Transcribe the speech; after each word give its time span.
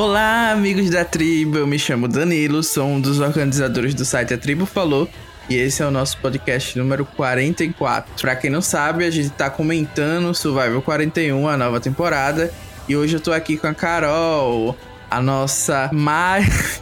Olá, 0.00 0.52
amigos 0.52 0.90
da 0.90 1.04
tribo. 1.04 1.58
Eu 1.58 1.66
me 1.66 1.76
chamo 1.76 2.06
Danilo, 2.06 2.62
sou 2.62 2.86
um 2.86 3.00
dos 3.00 3.18
organizadores 3.18 3.96
do 3.96 4.04
site 4.04 4.32
A 4.32 4.38
Tribo 4.38 4.64
Falou. 4.64 5.08
E 5.50 5.56
esse 5.56 5.82
é 5.82 5.86
o 5.86 5.90
nosso 5.90 6.18
podcast 6.18 6.78
número 6.78 7.04
44. 7.04 8.14
Pra 8.20 8.36
quem 8.36 8.48
não 8.48 8.60
sabe, 8.60 9.04
a 9.04 9.10
gente 9.10 9.30
tá 9.30 9.50
comentando 9.50 10.32
Survival 10.32 10.80
41, 10.82 11.48
a 11.48 11.56
nova 11.56 11.80
temporada. 11.80 12.54
E 12.88 12.96
hoje 12.96 13.16
eu 13.16 13.20
tô 13.20 13.32
aqui 13.32 13.56
com 13.56 13.66
a 13.66 13.74
Carol, 13.74 14.76
a 15.10 15.20
nossa 15.20 15.90
mais. 15.92 16.80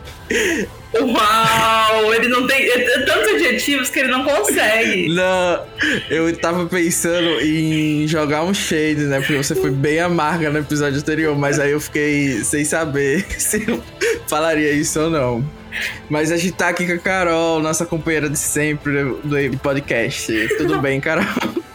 Uau! 1.00 2.14
Ele 2.14 2.28
não 2.28 2.46
tem 2.46 2.62
é, 2.62 2.80
é 2.80 3.00
tantos 3.00 3.34
adjetivos 3.34 3.90
que 3.90 4.00
ele 4.00 4.10
não 4.10 4.24
consegue. 4.24 5.08
Não, 5.16 5.64
eu 6.10 6.36
tava 6.36 6.66
pensando 6.66 7.40
em 7.40 8.06
jogar 8.06 8.42
um 8.42 8.52
shade, 8.52 9.04
né? 9.04 9.18
Porque 9.18 9.36
você 9.36 9.54
foi 9.54 9.70
bem 9.70 10.00
amarga 10.00 10.50
no 10.50 10.59
episódio 10.59 10.98
anterior, 10.98 11.36
mas 11.36 11.59
aí 11.59 11.72
eu 11.72 11.80
fiquei 11.80 12.42
sem 12.45 12.64
saber 12.64 13.24
se 13.38 13.64
eu 13.69 13.82
falaria 14.27 14.72
isso 14.72 15.00
ou 15.00 15.10
não. 15.10 15.45
Mas 16.09 16.32
a 16.32 16.36
gente 16.36 16.52
tá 16.52 16.69
aqui 16.69 16.86
com 16.86 16.92
a 16.92 16.98
Carol, 16.98 17.60
nossa 17.60 17.84
companheira 17.84 18.28
de 18.28 18.38
sempre 18.38 19.05
do 19.22 19.58
podcast. 19.58 20.33
Tudo 20.56 20.80
bem, 20.80 21.00
Carol? 21.00 21.24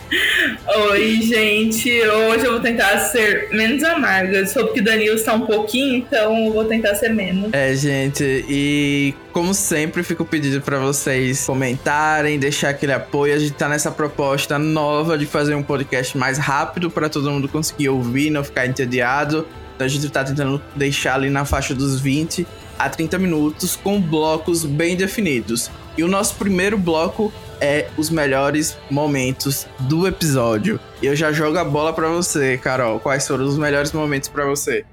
Oi, 0.68 1.22
gente. 1.22 1.90
Hoje 1.90 2.46
eu 2.46 2.52
vou 2.52 2.60
tentar 2.60 2.98
ser 3.00 3.50
menos 3.52 3.84
amarga. 3.84 4.46
Soube 4.46 4.74
que 4.74 4.82
Danilo 4.82 5.16
está 5.16 5.34
um 5.34 5.46
pouquinho, 5.46 5.96
então 5.98 6.46
eu 6.46 6.54
vou 6.54 6.66
tentar 6.66 6.94
ser 6.96 7.10
menos. 7.10 7.52
É, 7.52 7.74
gente. 7.76 8.46
E 8.48 9.14
como 9.32 9.54
sempre, 9.54 10.04
fico 10.04 10.24
pedindo 10.24 10.62
para 10.62 10.78
vocês 10.78 11.46
comentarem, 11.46 12.38
deixar 12.38 12.70
aquele 12.70 12.94
apoio. 12.94 13.34
A 13.34 13.40
gente 13.40 13.54
tá 13.54 13.68
nessa 13.68 13.90
proposta 13.92 14.60
nova 14.60 15.18
de 15.18 15.26
fazer 15.26 15.56
um 15.56 15.64
podcast 15.64 16.18
mais 16.18 16.38
rápido 16.38 16.92
para 16.92 17.10
todo 17.10 17.30
mundo 17.32 17.48
conseguir 17.48 17.90
ouvir, 17.90 18.30
não 18.30 18.44
ficar 18.44 18.68
entediado. 18.68 19.48
Então 19.76 19.86
a 19.86 19.90
gente 19.90 20.08
tá 20.10 20.24
tentando 20.24 20.62
deixar 20.76 21.16
ali 21.16 21.30
na 21.30 21.44
faixa 21.44 21.74
dos 21.74 22.00
20 22.00 22.46
a 22.78 22.88
30 22.88 23.18
minutos 23.18 23.76
com 23.76 24.00
blocos 24.00 24.64
bem 24.64 24.96
definidos. 24.96 25.72
E 25.98 26.04
o 26.04 26.08
nosso 26.08 26.36
primeiro 26.36 26.78
bloco 26.78 27.34
é 27.62 27.88
os 27.96 28.10
melhores 28.10 28.76
momentos 28.90 29.68
do 29.82 30.08
episódio. 30.08 30.80
E 31.02 31.06
eu 31.06 31.16
já 31.16 31.32
jogo 31.32 31.58
a 31.60 31.64
bola 31.64 31.94
para 31.94 32.10
você, 32.10 32.58
Carol. 32.58 33.00
Quais 33.00 33.28
foram 33.28 33.46
os 33.46 33.58
melhores 33.58 33.92
momentos 33.92 34.28
para 34.28 34.46
você? 34.46 34.84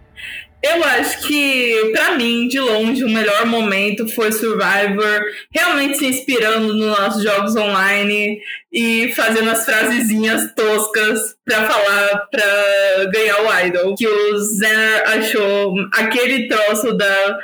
Eu 0.62 0.82
acho 0.82 1.26
que, 1.26 1.92
para 1.92 2.16
mim, 2.16 2.48
de 2.48 2.58
longe, 2.58 3.04
o 3.04 3.08
melhor 3.08 3.46
momento 3.46 4.08
foi 4.08 4.32
Survivor, 4.32 5.20
realmente 5.54 5.98
se 5.98 6.06
inspirando 6.06 6.74
nos 6.74 6.98
nossos 6.98 7.22
jogos 7.22 7.54
online 7.54 8.40
e 8.72 9.12
fazendo 9.14 9.50
as 9.50 9.64
frasezinhas 9.64 10.52
toscas 10.56 11.36
para 11.44 11.64
falar, 11.70 12.26
para 12.26 13.04
ganhar 13.12 13.40
o 13.40 13.66
Idol. 13.66 13.94
Que 13.94 14.08
o 14.08 14.38
Zenner 14.38 15.08
achou 15.08 15.74
aquele 15.94 16.48
troço 16.48 16.92
da 16.92 17.38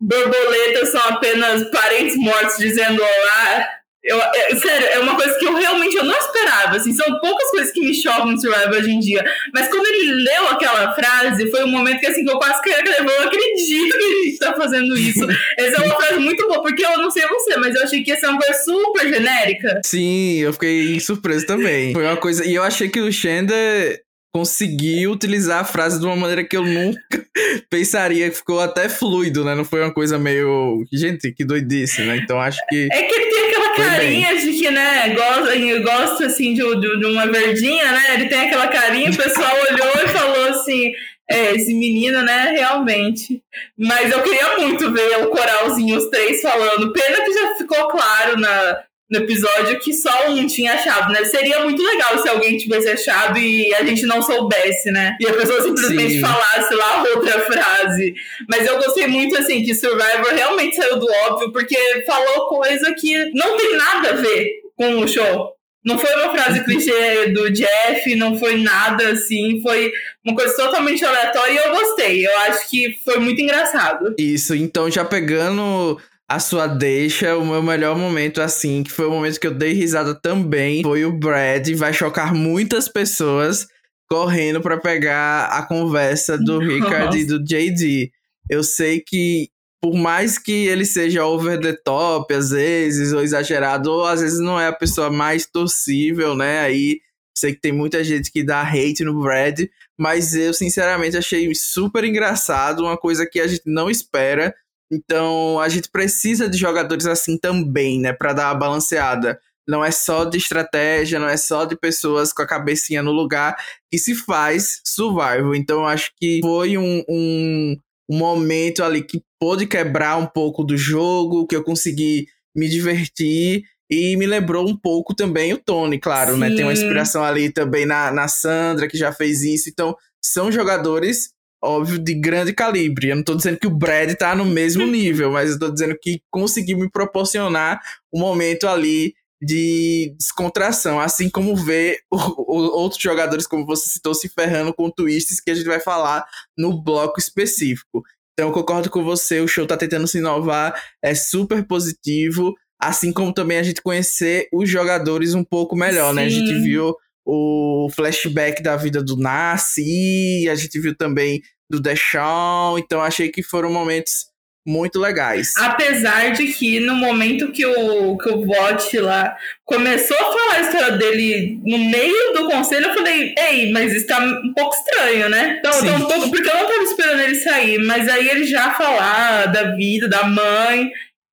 borboletas 0.00 0.88
são 0.88 1.00
apenas 1.10 1.70
parentes 1.70 2.16
mortos 2.16 2.58
dizendo 2.58 3.00
olá 3.00 3.81
eu, 4.04 4.20
é, 4.20 4.56
sério, 4.56 4.86
é 4.88 4.98
uma 4.98 5.14
coisa 5.14 5.38
que 5.38 5.44
eu 5.44 5.54
realmente 5.54 5.96
eu 5.96 6.04
não 6.04 6.16
esperava. 6.16 6.76
Assim, 6.76 6.92
são 6.92 7.06
poucas 7.20 7.50
coisas 7.50 7.72
que 7.72 7.80
me 7.80 7.94
chocam 7.94 8.32
no 8.32 8.40
Survivor 8.40 8.76
hoje 8.76 8.90
em 8.90 8.98
dia. 8.98 9.24
Mas 9.54 9.68
quando 9.68 9.86
ele 9.86 10.24
leu 10.24 10.48
aquela 10.48 10.92
frase, 10.92 11.48
foi 11.50 11.62
um 11.64 11.68
momento 11.68 12.00
que, 12.00 12.06
assim, 12.06 12.24
que 12.24 12.30
eu 12.30 12.38
quase 12.38 12.60
que 12.62 12.70
eu 12.70 13.04
não 13.04 13.26
acredito 13.26 13.96
que 13.96 14.04
a 14.04 14.24
gente 14.24 14.38
tá 14.38 14.54
fazendo 14.54 14.96
isso. 14.96 15.24
Essa 15.56 15.82
é 15.82 15.86
uma 15.86 15.96
frase 15.96 16.18
muito 16.18 16.46
boa, 16.48 16.62
porque 16.62 16.84
eu 16.84 16.98
não 16.98 17.10
sei 17.10 17.26
você, 17.28 17.56
mas 17.56 17.76
eu 17.76 17.84
achei 17.84 18.02
que 18.02 18.10
ia 18.10 18.18
ser 18.18 18.26
uma 18.26 18.40
coisa 18.40 18.58
super 18.64 19.08
genérica. 19.08 19.80
Sim, 19.84 20.38
eu 20.38 20.52
fiquei 20.52 20.98
surpreso 20.98 21.46
também. 21.46 21.92
Foi 21.92 22.04
uma 22.04 22.16
coisa. 22.16 22.44
E 22.44 22.54
eu 22.54 22.62
achei 22.64 22.88
que 22.88 23.00
o 23.00 23.12
Xander 23.12 24.02
consegui 24.34 25.06
utilizar 25.06 25.60
a 25.60 25.64
frase 25.64 26.00
de 26.00 26.06
uma 26.06 26.16
maneira 26.16 26.42
que 26.42 26.56
eu 26.56 26.64
nunca 26.64 26.98
pensaria, 27.68 28.32
ficou 28.32 28.60
até 28.60 28.88
fluido, 28.88 29.44
né? 29.44 29.54
Não 29.54 29.64
foi 29.64 29.82
uma 29.82 29.92
coisa 29.92 30.18
meio. 30.18 30.84
Gente, 30.92 31.30
que 31.32 31.44
doidice, 31.44 32.02
né? 32.02 32.16
Então 32.16 32.40
acho 32.40 32.58
que. 32.68 32.88
É 32.90 33.02
que 33.02 33.14
ele 33.14 33.31
carinha 33.72 34.36
de 34.36 34.52
que, 34.52 34.70
né, 34.70 35.08
gosta, 35.10 35.80
gosta 35.80 36.26
assim 36.26 36.54
de, 36.54 36.62
de, 36.80 37.06
uma 37.06 37.26
verdinha, 37.26 37.92
né? 37.92 38.14
Ele 38.14 38.28
tem 38.28 38.46
aquela 38.46 38.68
carinha, 38.68 39.10
o 39.10 39.16
pessoal 39.16 39.54
olhou 39.70 40.04
e 40.04 40.08
falou 40.08 40.48
assim. 40.48 40.92
É, 41.30 41.54
esse 41.54 41.72
menino, 41.72 42.20
né, 42.22 42.50
realmente. 42.50 43.42
Mas 43.78 44.12
eu 44.12 44.22
queria 44.22 44.58
muito 44.58 44.92
ver 44.92 45.24
o 45.24 45.30
coralzinho, 45.30 45.96
os 45.96 46.10
três 46.10 46.42
falando. 46.42 46.92
Pena 46.92 47.24
que 47.24 47.32
já 47.32 47.54
ficou 47.54 47.88
claro 47.88 48.38
na, 48.38 48.82
no 49.12 49.18
episódio 49.18 49.78
que 49.78 49.92
só 49.92 50.30
um 50.30 50.46
tinha 50.46 50.72
achado, 50.72 51.12
né? 51.12 51.22
Seria 51.26 51.60
muito 51.60 51.82
legal 51.82 52.18
se 52.18 52.26
alguém 52.30 52.56
tivesse 52.56 52.88
achado 52.88 53.38
e 53.38 53.72
a 53.74 53.84
gente 53.84 54.06
não 54.06 54.22
soubesse, 54.22 54.90
né? 54.90 55.18
E 55.20 55.26
a 55.28 55.34
pessoa 55.34 55.60
simplesmente 55.60 56.14
Sim. 56.14 56.20
falasse 56.22 56.74
lá 56.74 57.04
outra 57.14 57.40
frase. 57.40 58.14
Mas 58.48 58.66
eu 58.66 58.78
gostei 58.78 59.06
muito, 59.06 59.36
assim, 59.36 59.62
que 59.62 59.74
Survivor 59.74 60.32
realmente 60.34 60.76
saiu 60.76 60.98
do 60.98 61.06
óbvio, 61.26 61.52
porque 61.52 61.76
falou 62.06 62.48
coisa 62.48 62.94
que 62.94 63.30
não 63.34 63.54
tem 63.58 63.76
nada 63.76 64.10
a 64.10 64.14
ver 64.14 64.50
com 64.74 65.00
o 65.00 65.06
show. 65.06 65.52
Não 65.84 65.98
foi 65.98 66.14
uma 66.14 66.32
frase 66.32 66.62
clichê 66.64 67.26
do 67.34 67.50
Jeff, 67.50 68.14
não 68.14 68.38
foi 68.38 68.56
nada 68.56 69.10
assim, 69.10 69.60
foi 69.60 69.92
uma 70.24 70.34
coisa 70.34 70.56
totalmente 70.56 71.04
aleatória 71.04 71.52
e 71.52 71.56
eu 71.58 71.70
gostei. 71.74 72.26
Eu 72.26 72.38
acho 72.46 72.70
que 72.70 72.96
foi 73.04 73.18
muito 73.18 73.42
engraçado. 73.42 74.14
Isso, 74.18 74.54
então 74.54 74.90
já 74.90 75.04
pegando 75.04 76.00
a 76.32 76.38
sua 76.38 76.66
deixa, 76.66 77.36
o 77.36 77.44
meu 77.44 77.62
melhor 77.62 77.94
momento, 77.94 78.40
assim, 78.40 78.82
que 78.82 78.90
foi 78.90 79.04
o 79.04 79.10
momento 79.10 79.38
que 79.38 79.46
eu 79.46 79.52
dei 79.52 79.74
risada 79.74 80.14
também, 80.14 80.82
foi 80.82 81.04
o 81.04 81.12
Brad. 81.12 81.68
Vai 81.74 81.92
chocar 81.92 82.34
muitas 82.34 82.88
pessoas 82.88 83.66
correndo 84.08 84.58
para 84.62 84.78
pegar 84.78 85.48
a 85.48 85.62
conversa 85.62 86.38
do 86.38 86.58
Nossa. 86.58 86.72
Richard 86.72 87.18
e 87.18 87.26
do 87.26 87.44
JD. 87.44 88.10
Eu 88.48 88.64
sei 88.64 89.02
que, 89.06 89.50
por 89.78 89.94
mais 89.94 90.38
que 90.38 90.52
ele 90.52 90.86
seja 90.86 91.26
over 91.26 91.60
the 91.60 91.74
top, 91.84 92.32
às 92.32 92.48
vezes, 92.48 93.12
ou 93.12 93.20
exagerado, 93.20 93.90
ou 93.90 94.06
às 94.06 94.22
vezes 94.22 94.40
não 94.40 94.58
é 94.58 94.68
a 94.68 94.72
pessoa 94.72 95.10
mais 95.10 95.44
torcível, 95.44 96.34
né? 96.34 96.60
Aí 96.60 96.98
sei 97.36 97.54
que 97.54 97.60
tem 97.60 97.72
muita 97.72 98.02
gente 98.02 98.32
que 98.32 98.42
dá 98.42 98.62
hate 98.62 99.04
no 99.04 99.20
Brad, 99.20 99.60
mas 99.98 100.34
eu 100.34 100.54
sinceramente 100.54 101.14
achei 101.14 101.54
super 101.54 102.04
engraçado, 102.04 102.84
uma 102.84 102.96
coisa 102.96 103.26
que 103.26 103.38
a 103.38 103.46
gente 103.46 103.64
não 103.66 103.90
espera 103.90 104.54
então 104.92 105.58
a 105.58 105.68
gente 105.68 105.88
precisa 105.90 106.48
de 106.48 106.58
jogadores 106.58 107.06
assim 107.06 107.38
também, 107.38 107.98
né, 107.98 108.12
para 108.12 108.32
dar 108.32 108.50
a 108.50 108.54
balanceada. 108.54 109.40
Não 109.66 109.84
é 109.84 109.90
só 109.90 110.24
de 110.24 110.36
estratégia, 110.36 111.18
não 111.18 111.28
é 111.28 111.36
só 111.36 111.64
de 111.64 111.76
pessoas 111.76 112.32
com 112.32 112.42
a 112.42 112.46
cabecinha 112.46 113.02
no 113.02 113.12
lugar 113.12 113.56
que 113.90 113.96
se 113.96 114.14
faz 114.14 114.80
survival. 114.84 115.54
Então 115.54 115.80
eu 115.80 115.86
acho 115.86 116.10
que 116.16 116.40
foi 116.42 116.76
um, 116.76 117.02
um, 117.08 117.76
um 118.10 118.18
momento 118.18 118.82
ali 118.82 119.02
que 119.02 119.22
pôde 119.40 119.66
quebrar 119.66 120.18
um 120.18 120.26
pouco 120.26 120.64
do 120.64 120.76
jogo, 120.76 121.46
que 121.46 121.56
eu 121.56 121.62
consegui 121.62 122.26
me 122.54 122.68
divertir 122.68 123.62
e 123.90 124.16
me 124.16 124.26
lembrou 124.26 124.68
um 124.68 124.76
pouco 124.76 125.14
também 125.14 125.52
o 125.52 125.58
Tony, 125.58 125.98
claro, 125.98 126.34
Sim. 126.34 126.40
né? 126.40 126.48
Tem 126.50 126.64
uma 126.64 126.72
inspiração 126.72 127.22
ali 127.22 127.50
também 127.50 127.86
na, 127.86 128.10
na 128.10 128.26
Sandra, 128.26 128.88
que 128.88 128.96
já 128.96 129.12
fez 129.12 129.42
isso. 129.42 129.68
Então, 129.68 129.96
são 130.22 130.50
jogadores 130.50 131.30
óbvio, 131.62 131.98
de 131.98 132.14
grande 132.14 132.52
calibre. 132.52 133.10
Eu 133.10 133.16
não 133.16 133.22
tô 133.22 133.34
dizendo 133.34 133.58
que 133.58 133.66
o 133.66 133.74
Brad 133.74 134.12
tá 134.14 134.34
no 134.34 134.44
mesmo 134.44 134.84
nível, 134.86 135.30
mas 135.30 135.50
eu 135.50 135.58
tô 135.58 135.70
dizendo 135.70 135.96
que 136.00 136.20
conseguiu 136.30 136.78
me 136.78 136.90
proporcionar 136.90 137.80
um 138.12 138.18
momento 138.18 138.66
ali 138.66 139.14
de 139.40 140.14
descontração, 140.16 141.00
assim 141.00 141.28
como 141.28 141.56
ver 141.56 141.98
o, 142.08 142.16
o, 142.16 142.78
outros 142.78 143.02
jogadores, 143.02 143.46
como 143.46 143.66
você 143.66 143.90
citou, 143.90 144.14
se 144.14 144.28
ferrando 144.28 144.72
com 144.72 144.88
twists 144.88 145.40
que 145.40 145.50
a 145.50 145.54
gente 145.54 145.66
vai 145.66 145.80
falar 145.80 146.24
no 146.56 146.80
bloco 146.80 147.18
específico. 147.18 148.04
Então, 148.32 148.48
eu 148.48 148.52
concordo 148.52 148.88
com 148.88 149.02
você, 149.02 149.40
o 149.40 149.48
show 149.48 149.66
tá 149.66 149.76
tentando 149.76 150.06
se 150.06 150.18
inovar, 150.18 150.80
é 151.02 151.14
super 151.14 151.66
positivo, 151.66 152.54
assim 152.80 153.12
como 153.12 153.32
também 153.32 153.58
a 153.58 153.62
gente 153.62 153.82
conhecer 153.82 154.48
os 154.52 154.70
jogadores 154.70 155.34
um 155.34 155.44
pouco 155.44 155.74
melhor, 155.74 156.10
Sim. 156.10 156.16
né? 156.16 156.24
A 156.24 156.28
gente 156.28 156.60
viu 156.60 156.96
o 157.24 157.88
flashback 157.94 158.62
da 158.62 158.76
vida 158.76 159.02
do 159.02 159.16
Nassi, 159.16 160.48
a 160.50 160.54
gente 160.54 160.78
viu 160.80 160.96
também 160.96 161.40
do 161.70 161.80
Deshaun, 161.80 162.78
então 162.78 163.00
achei 163.00 163.30
que 163.30 163.42
foram 163.42 163.72
momentos 163.72 164.32
muito 164.66 164.98
legais. 165.00 165.54
Apesar 165.56 166.32
de 166.32 166.46
que 166.52 166.78
no 166.80 166.94
momento 166.94 167.50
que 167.50 167.66
o, 167.66 168.16
que 168.16 168.28
o 168.28 168.44
Bot 168.44 168.98
lá 168.98 169.36
começou 169.64 170.16
a 170.16 170.20
falar 170.20 170.54
a 170.54 170.60
história 170.60 170.92
dele 170.92 171.60
no 171.64 171.78
meio 171.78 172.32
do 172.34 172.48
conselho, 172.48 172.86
eu 172.86 172.94
falei, 172.94 173.34
ei, 173.36 173.72
mas 173.72 173.92
isso 173.92 174.06
tá 174.06 174.20
um 174.20 174.52
pouco 174.54 174.74
estranho, 174.76 175.28
né? 175.28 175.58
Então, 175.58 176.30
porque 176.30 176.48
eu 176.48 176.54
não 176.54 176.66
tava 176.66 176.82
esperando 176.84 177.20
ele 177.20 177.34
sair, 177.36 177.78
mas 177.78 178.08
aí 178.08 178.28
ele 178.28 178.44
já 178.44 178.72
falar 178.74 179.46
da 179.46 179.74
vida, 179.74 180.08
da 180.08 180.24
mãe, 180.24 180.90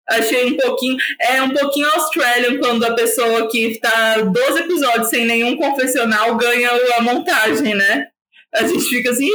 achei 0.10 0.46
um 0.46 0.58
pouquinho. 0.58 0.98
É 1.22 1.42
um 1.42 1.52
pouquinho 1.52 1.88
Australian 1.94 2.60
quando 2.60 2.84
a 2.84 2.94
pessoa 2.94 3.48
que 3.50 3.80
tá 3.80 4.22
12 4.22 4.60
episódios 4.60 5.10
sem 5.10 5.26
nenhum 5.26 5.56
confessional 5.56 6.36
ganha 6.36 6.70
a 6.98 7.02
montagem, 7.02 7.76
né? 7.76 8.08
A 8.54 8.64
gente 8.66 8.84
fica 8.84 9.12
assim, 9.12 9.30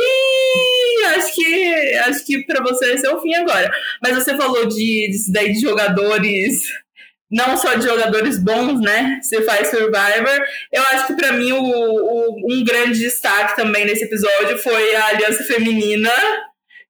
acho 1.17 1.35
que 1.35 1.95
acho 2.07 2.27
que 2.27 2.45
para 2.45 2.63
você 2.63 2.93
esse 2.93 3.07
é 3.07 3.11
o 3.11 3.21
fim 3.21 3.35
agora. 3.35 3.71
Mas 4.03 4.17
você 4.17 4.37
falou 4.37 4.67
de, 4.67 5.11
de 5.11 5.33
daí 5.33 5.53
de 5.53 5.61
jogadores, 5.61 6.63
não 7.31 7.57
só 7.57 7.75
de 7.75 7.87
jogadores 7.87 8.43
bons, 8.43 8.81
né? 8.81 9.21
Você 9.23 9.43
faz 9.43 9.69
Survivor. 9.69 10.45
Eu 10.73 10.83
acho 10.93 11.07
que 11.07 11.15
para 11.15 11.33
mim 11.33 11.53
o, 11.53 11.63
o, 11.63 12.53
um 12.53 12.65
grande 12.65 12.99
destaque 12.99 13.57
também 13.57 13.85
nesse 13.85 14.05
episódio 14.05 14.59
foi 14.59 14.95
a 14.97 15.07
aliança 15.07 15.45
feminina 15.45 16.11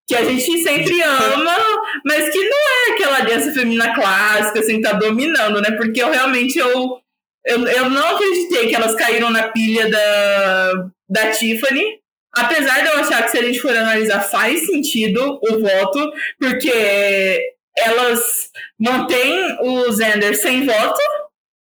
que 0.06 0.14
a 0.14 0.24
gente 0.24 0.62
sempre 0.62 1.00
ama, 1.02 1.56
mas 2.04 2.28
que 2.28 2.38
não 2.38 2.58
é 2.58 2.92
aquela 2.92 3.18
aliança 3.18 3.52
feminina 3.52 3.94
clássica, 3.94 4.60
assim, 4.60 4.80
tá 4.80 4.92
dominando, 4.92 5.60
né? 5.62 5.70
Porque 5.72 6.02
eu 6.02 6.10
realmente 6.10 6.58
eu, 6.58 7.00
eu, 7.46 7.66
eu 7.66 7.90
não 7.90 8.14
acreditei 8.14 8.68
que 8.68 8.74
elas 8.74 8.94
caíram 8.94 9.30
na 9.30 9.48
pilha 9.48 9.90
da, 9.90 10.72
da 11.08 11.30
Tiffany. 11.30 12.00
Apesar 12.36 12.80
de 12.80 12.88
eu 12.88 12.98
achar 12.98 13.22
que 13.22 13.30
se 13.30 13.38
a 13.38 13.42
gente 13.42 13.60
for 13.60 13.74
analisar 13.74 14.20
faz 14.20 14.66
sentido 14.66 15.38
o 15.40 15.60
voto, 15.60 16.12
porque 16.38 17.40
elas 17.78 18.50
mantêm 18.78 19.56
o 19.60 19.90
Zender 19.92 20.36
sem 20.36 20.66
voto, 20.66 21.00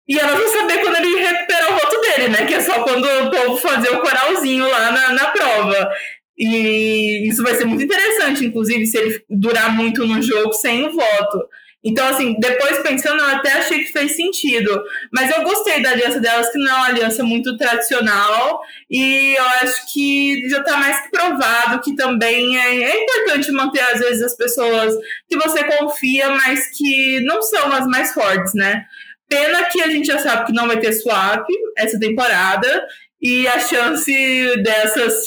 e 0.09 0.19
elas 0.19 0.39
vão 0.39 0.49
saber 0.49 0.79
quando 0.81 0.97
ele 0.97 1.21
recuperar 1.21 1.73
o 1.73 1.79
voto 1.79 2.01
dele, 2.01 2.29
né? 2.29 2.47
Que 2.47 2.55
é 2.55 2.61
só 2.61 2.83
quando 2.83 3.05
o 3.05 3.31
povo 3.31 3.57
fazer 3.57 3.91
o 3.91 4.01
coralzinho 4.01 4.69
lá 4.69 4.91
na, 4.91 5.13
na 5.13 5.27
prova. 5.27 5.93
E 6.39 7.29
isso 7.29 7.43
vai 7.43 7.55
ser 7.55 7.65
muito 7.65 7.85
interessante, 7.85 8.45
inclusive, 8.45 8.87
se 8.87 8.99
ele 8.99 9.25
durar 9.29 9.75
muito 9.75 10.07
no 10.07 10.21
jogo 10.23 10.53
sem 10.55 10.87
o 10.87 10.93
voto. 10.93 11.49
Então, 11.85 12.07
assim, 12.07 12.37
depois 12.39 12.79
pensando, 12.79 13.21
eu 13.21 13.29
até 13.29 13.55
achei 13.55 13.81
que 13.81 13.93
fez 13.93 14.15
sentido. 14.15 14.83
Mas 15.13 15.31
eu 15.31 15.43
gostei 15.43 15.83
da 15.83 15.91
aliança 15.91 16.21
delas, 16.21 16.51
que 16.51 16.59
não 16.59 16.71
é 16.71 16.75
uma 16.75 16.87
aliança 16.87 17.25
muito 17.25 17.57
tradicional. 17.57 18.61
E 18.89 19.35
eu 19.37 19.45
acho 19.63 19.93
que 19.93 20.49
já 20.49 20.59
está 20.61 20.77
mais 20.77 21.01
que 21.01 21.11
provado 21.11 21.81
que 21.81 21.97
também 21.97 22.57
é, 22.57 22.83
é, 22.83 23.03
importante 23.03 23.51
manter, 23.51 23.81
às 23.81 23.99
vezes, 23.99 24.23
as 24.23 24.37
pessoas 24.37 24.95
que 25.29 25.37
você 25.37 25.65
confia, 25.65 26.31
mas 26.31 26.69
que 26.77 27.21
não 27.23 27.43
são 27.43 27.73
as 27.73 27.87
mais 27.89 28.15
fortes, 28.15 28.55
né? 28.55 28.85
Pena 29.29 29.65
que 29.65 29.81
a 29.81 29.89
gente 29.89 30.07
já 30.07 30.19
sabe 30.19 30.47
que 30.47 30.53
não 30.53 30.69
vai 30.69 30.79
ter 30.79 30.93
swap 30.93 31.47
essa 31.77 31.99
temporada. 31.99 32.87
E 33.23 33.47
a 33.47 33.61
chance 33.61 34.13
dessas 34.63 35.27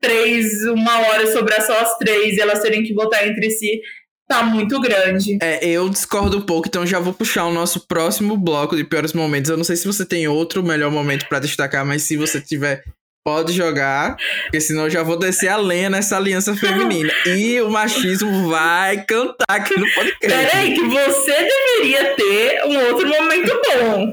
três, 0.00 0.64
uma 0.64 0.98
hora 0.98 1.32
sobrar 1.32 1.64
só 1.64 1.78
as 1.78 1.96
três 1.96 2.36
e 2.36 2.40
elas 2.40 2.60
terem 2.60 2.82
que 2.82 2.92
votar 2.92 3.26
entre 3.26 3.50
si 3.50 3.80
tá 4.28 4.42
muito 4.42 4.80
grande. 4.80 5.38
É, 5.40 5.64
eu 5.64 5.88
discordo 5.88 6.38
um 6.38 6.42
pouco, 6.42 6.68
então 6.68 6.84
já 6.84 6.98
vou 6.98 7.12
puxar 7.12 7.46
o 7.46 7.52
nosso 7.52 7.86
próximo 7.86 8.36
bloco 8.36 8.76
de 8.76 8.84
piores 8.84 9.12
momentos. 9.12 9.50
Eu 9.50 9.56
não 9.56 9.64
sei 9.64 9.76
se 9.76 9.86
você 9.86 10.04
tem 10.04 10.26
outro 10.26 10.62
melhor 10.62 10.90
momento 10.90 11.28
para 11.28 11.38
destacar, 11.38 11.86
mas 11.86 12.02
se 12.02 12.16
você 12.16 12.40
tiver 12.40 12.82
pode 13.26 13.52
jogar, 13.52 14.16
porque 14.44 14.60
senão 14.60 14.84
eu 14.84 14.90
já 14.90 15.02
vou 15.02 15.18
descer 15.18 15.48
a 15.48 15.56
lenha 15.56 15.90
nessa 15.90 16.16
aliança 16.16 16.54
feminina. 16.54 17.12
E 17.26 17.60
o 17.60 17.68
machismo 17.68 18.48
vai 18.48 19.04
cantar 19.04 19.44
aqui 19.48 19.76
no 19.76 19.84
podcast. 19.92 20.20
Peraí, 20.20 20.74
que 20.76 20.84
você 20.84 21.32
deveria 21.32 22.14
ter 22.14 22.62
um 22.66 22.78
outro 22.86 23.08
momento 23.08 23.60
bom. 23.64 24.12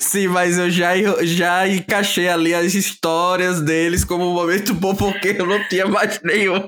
Sim, 0.00 0.26
mas 0.26 0.58
eu 0.58 0.68
já, 0.68 0.94
já 1.22 1.68
encaixei 1.68 2.28
ali 2.28 2.52
as 2.52 2.74
histórias 2.74 3.60
deles 3.60 4.04
como 4.04 4.28
um 4.28 4.34
momento 4.34 4.74
bom, 4.74 4.96
porque 4.96 5.28
eu 5.38 5.46
não 5.46 5.62
tinha 5.68 5.86
mais 5.86 6.20
nenhum. 6.24 6.58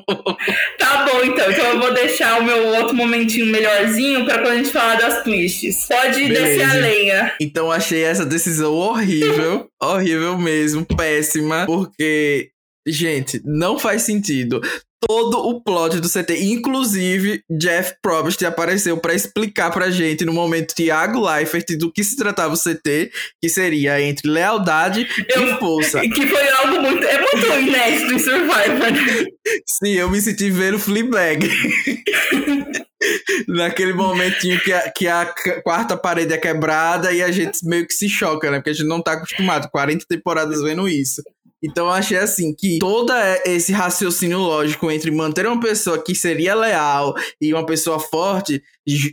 Tá 0.79 1.05
bom, 1.05 1.20
então. 1.25 1.50
Então 1.50 1.67
eu 1.67 1.81
vou 1.81 1.93
deixar 1.93 2.38
o 2.38 2.44
meu 2.44 2.64
outro 2.76 2.94
momentinho 2.94 3.46
melhorzinho 3.46 4.25
pra 4.25 4.38
quando 4.38 4.52
a 4.52 4.56
gente 4.56 4.70
falar 4.70 4.94
das 5.00 5.25
twists. 5.25 5.88
Pode 5.88 6.29
Beleza. 6.29 6.44
descer 6.44 6.70
a 6.70 6.75
lenha. 6.75 7.34
Então 7.40 7.73
achei 7.73 8.05
essa 8.05 8.25
decisão 8.25 8.73
horrível. 8.73 9.69
Horrível 9.82 10.38
mesmo, 10.38 10.84
péssima 10.84 11.67
porque, 11.67 12.50
gente, 12.87 13.40
não 13.44 13.79
faz 13.79 14.02
sentido. 14.02 14.61
Todo 15.05 15.38
o 15.49 15.61
plot 15.61 15.99
do 15.99 16.08
CT, 16.08 16.44
inclusive 16.44 17.43
Jeff 17.58 17.96
Probst 18.00 18.40
apareceu 18.44 18.96
para 18.96 19.12
explicar 19.12 19.73
pra 19.73 19.90
gente 19.90 20.25
no 20.25 20.32
momento 20.32 20.76
Thiago 20.76 21.26
Leifert 21.26 21.76
do 21.76 21.93
que 21.93 22.05
se 22.05 22.17
tratava 22.17 22.55
o 22.55 22.56
CT, 22.56 23.11
que 23.43 23.49
seria 23.49 24.00
entre 24.00 24.31
lealdade 24.31 25.08
eu, 25.34 25.49
e 25.49 25.58
força. 25.58 26.00
Que 26.02 26.25
foi 26.25 26.49
algo 26.50 26.82
muito. 26.82 27.05
É 27.05 27.19
muito 27.19 27.69
inédito 27.69 28.12
em 28.12 28.19
Survivor. 28.20 28.79
Né? 28.79 29.26
Sim, 29.67 29.94
eu 29.94 30.08
me 30.08 30.20
senti 30.20 30.50
vendo 30.50 30.79
Fleabag. 30.79 31.50
Naquele 33.49 33.93
momentinho 33.93 34.60
que 34.60 34.72
a, 34.72 34.90
que 34.90 35.08
a 35.08 35.26
quarta 35.62 35.96
parede 35.96 36.32
é 36.32 36.38
quebrada 36.38 37.12
e 37.12 37.22
a 37.22 37.31
gente 37.31 37.64
meio 37.64 37.87
que 37.87 37.94
se 37.94 38.08
choca, 38.08 38.50
né? 38.50 38.58
Porque 38.58 38.70
a 38.70 38.75
gente 38.75 38.87
não 38.87 39.02
tá 39.02 39.12
acostumado. 39.12 39.70
40 39.70 40.04
temporadas 40.08 40.62
vendo 40.62 40.88
isso. 40.88 41.22
Então 41.62 41.87
eu 41.87 41.93
achei 41.93 42.19
assim 42.19 42.52
que 42.52 42.78
todo 42.81 43.12
esse 43.46 43.72
raciocínio 43.72 44.38
lógico 44.38 44.90
entre 44.90 45.12
manter 45.12 45.46
uma 45.46 45.60
pessoa 45.60 46.02
que 46.02 46.12
seria 46.12 46.56
leal 46.56 47.14
e 47.40 47.54
uma 47.54 47.64
pessoa 47.64 48.00
forte 48.00 48.60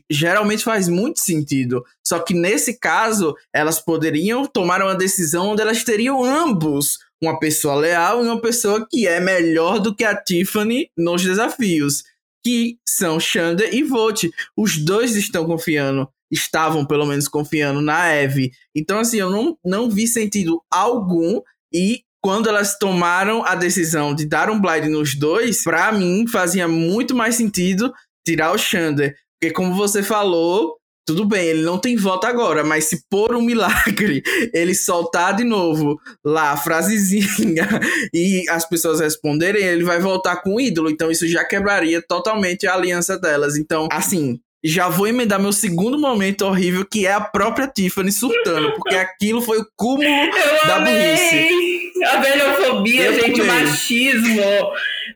geralmente 0.10 0.64
faz 0.64 0.88
muito 0.88 1.20
sentido. 1.20 1.84
Só 2.04 2.18
que 2.18 2.34
nesse 2.34 2.80
caso, 2.80 3.36
elas 3.54 3.80
poderiam 3.80 4.48
tomar 4.48 4.82
uma 4.82 4.96
decisão 4.96 5.50
onde 5.50 5.62
elas 5.62 5.84
teriam 5.84 6.24
ambos 6.24 6.98
uma 7.22 7.38
pessoa 7.38 7.76
leal 7.76 8.24
e 8.24 8.28
uma 8.28 8.42
pessoa 8.42 8.88
que 8.90 9.06
é 9.06 9.20
melhor 9.20 9.80
do 9.80 9.94
que 9.94 10.04
a 10.04 10.16
Tiffany 10.16 10.90
nos 10.98 11.22
desafios, 11.22 12.04
que 12.44 12.78
são 12.88 13.20
Xander 13.20 13.74
e 13.74 13.84
Volt. 13.84 14.26
Os 14.56 14.78
dois 14.78 15.16
estão 15.16 15.46
confiando, 15.46 16.08
estavam 16.32 16.86
pelo 16.86 17.06
menos 17.06 17.28
confiando 17.28 17.82
na 17.82 18.08
Eve. 18.08 18.52
Então 18.76 19.00
assim, 19.00 19.18
eu 19.18 19.30
não, 19.30 19.58
não 19.64 19.90
vi 19.90 20.08
sentido 20.08 20.62
algum 20.72 21.42
e 21.74 22.02
quando 22.22 22.50
elas 22.50 22.78
tomaram 22.78 23.46
a 23.46 23.56
decisão 23.56 24.14
de 24.14 24.26
dar 24.26 24.50
um 24.50 24.60
blind 24.60 24.86
nos 24.86 25.16
dois, 25.16 25.64
para 25.64 25.92
mim 25.92 26.28
fazia 26.28 26.68
muito 26.68 27.16
mais 27.16 27.36
sentido 27.36 27.94
tirar 28.26 28.52
o 28.52 28.58
Xander. 28.58 29.16
Porque 29.40 29.54
como 29.54 29.74
você 29.74 30.04
falou, 30.04 30.79
tudo 31.10 31.26
bem, 31.26 31.48
ele 31.48 31.64
não 31.64 31.80
tem 31.80 31.96
voto 31.96 32.28
agora, 32.28 32.64
mas 32.64 32.86
se 32.86 33.02
por 33.10 33.36
um 33.36 33.42
milagre 33.42 34.22
ele 34.54 34.76
soltar 34.76 35.36
de 35.36 35.44
novo 35.44 36.00
lá 36.24 36.52
a 36.52 36.58
frasezinha 36.58 37.68
e 38.14 38.48
as 38.48 38.70
pessoas 38.70 39.00
responderem, 39.00 39.64
ele 39.64 39.84
vai 39.84 40.00
voltar 40.00 40.36
com 40.44 40.54
o 40.54 40.62
ídolo. 40.62 40.88
Então 40.88 41.10
isso 41.10 41.28
já 41.28 41.44
quebraria 41.44 42.00
totalmente 42.00 42.68
a 42.68 42.76
aliança 42.76 43.18
delas. 43.18 43.58
Então, 43.58 43.88
assim, 43.92 44.40
já 44.64 44.88
vou 44.88 45.08
emendar 45.08 45.42
meu 45.42 45.52
segundo 45.52 45.98
momento 45.98 46.46
horrível, 46.46 46.86
que 46.86 47.08
é 47.08 47.14
a 47.14 47.22
própria 47.22 47.68
Tiffany 47.68 48.12
surtando, 48.12 48.74
porque 48.74 48.94
aquilo 48.94 49.42
foi 49.42 49.58
o 49.58 49.68
cúmulo 49.76 50.04
Eu 50.04 50.68
da 50.68 50.76
amei. 50.76 50.94
burrice. 50.94 51.69
A 52.06 52.18
velhofobia, 52.18 53.06
eu 53.06 53.14
gente, 53.14 53.42
o 53.42 53.46
machismo. 53.46 54.42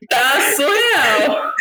Tá 0.09 0.55
surreal. 0.55 1.53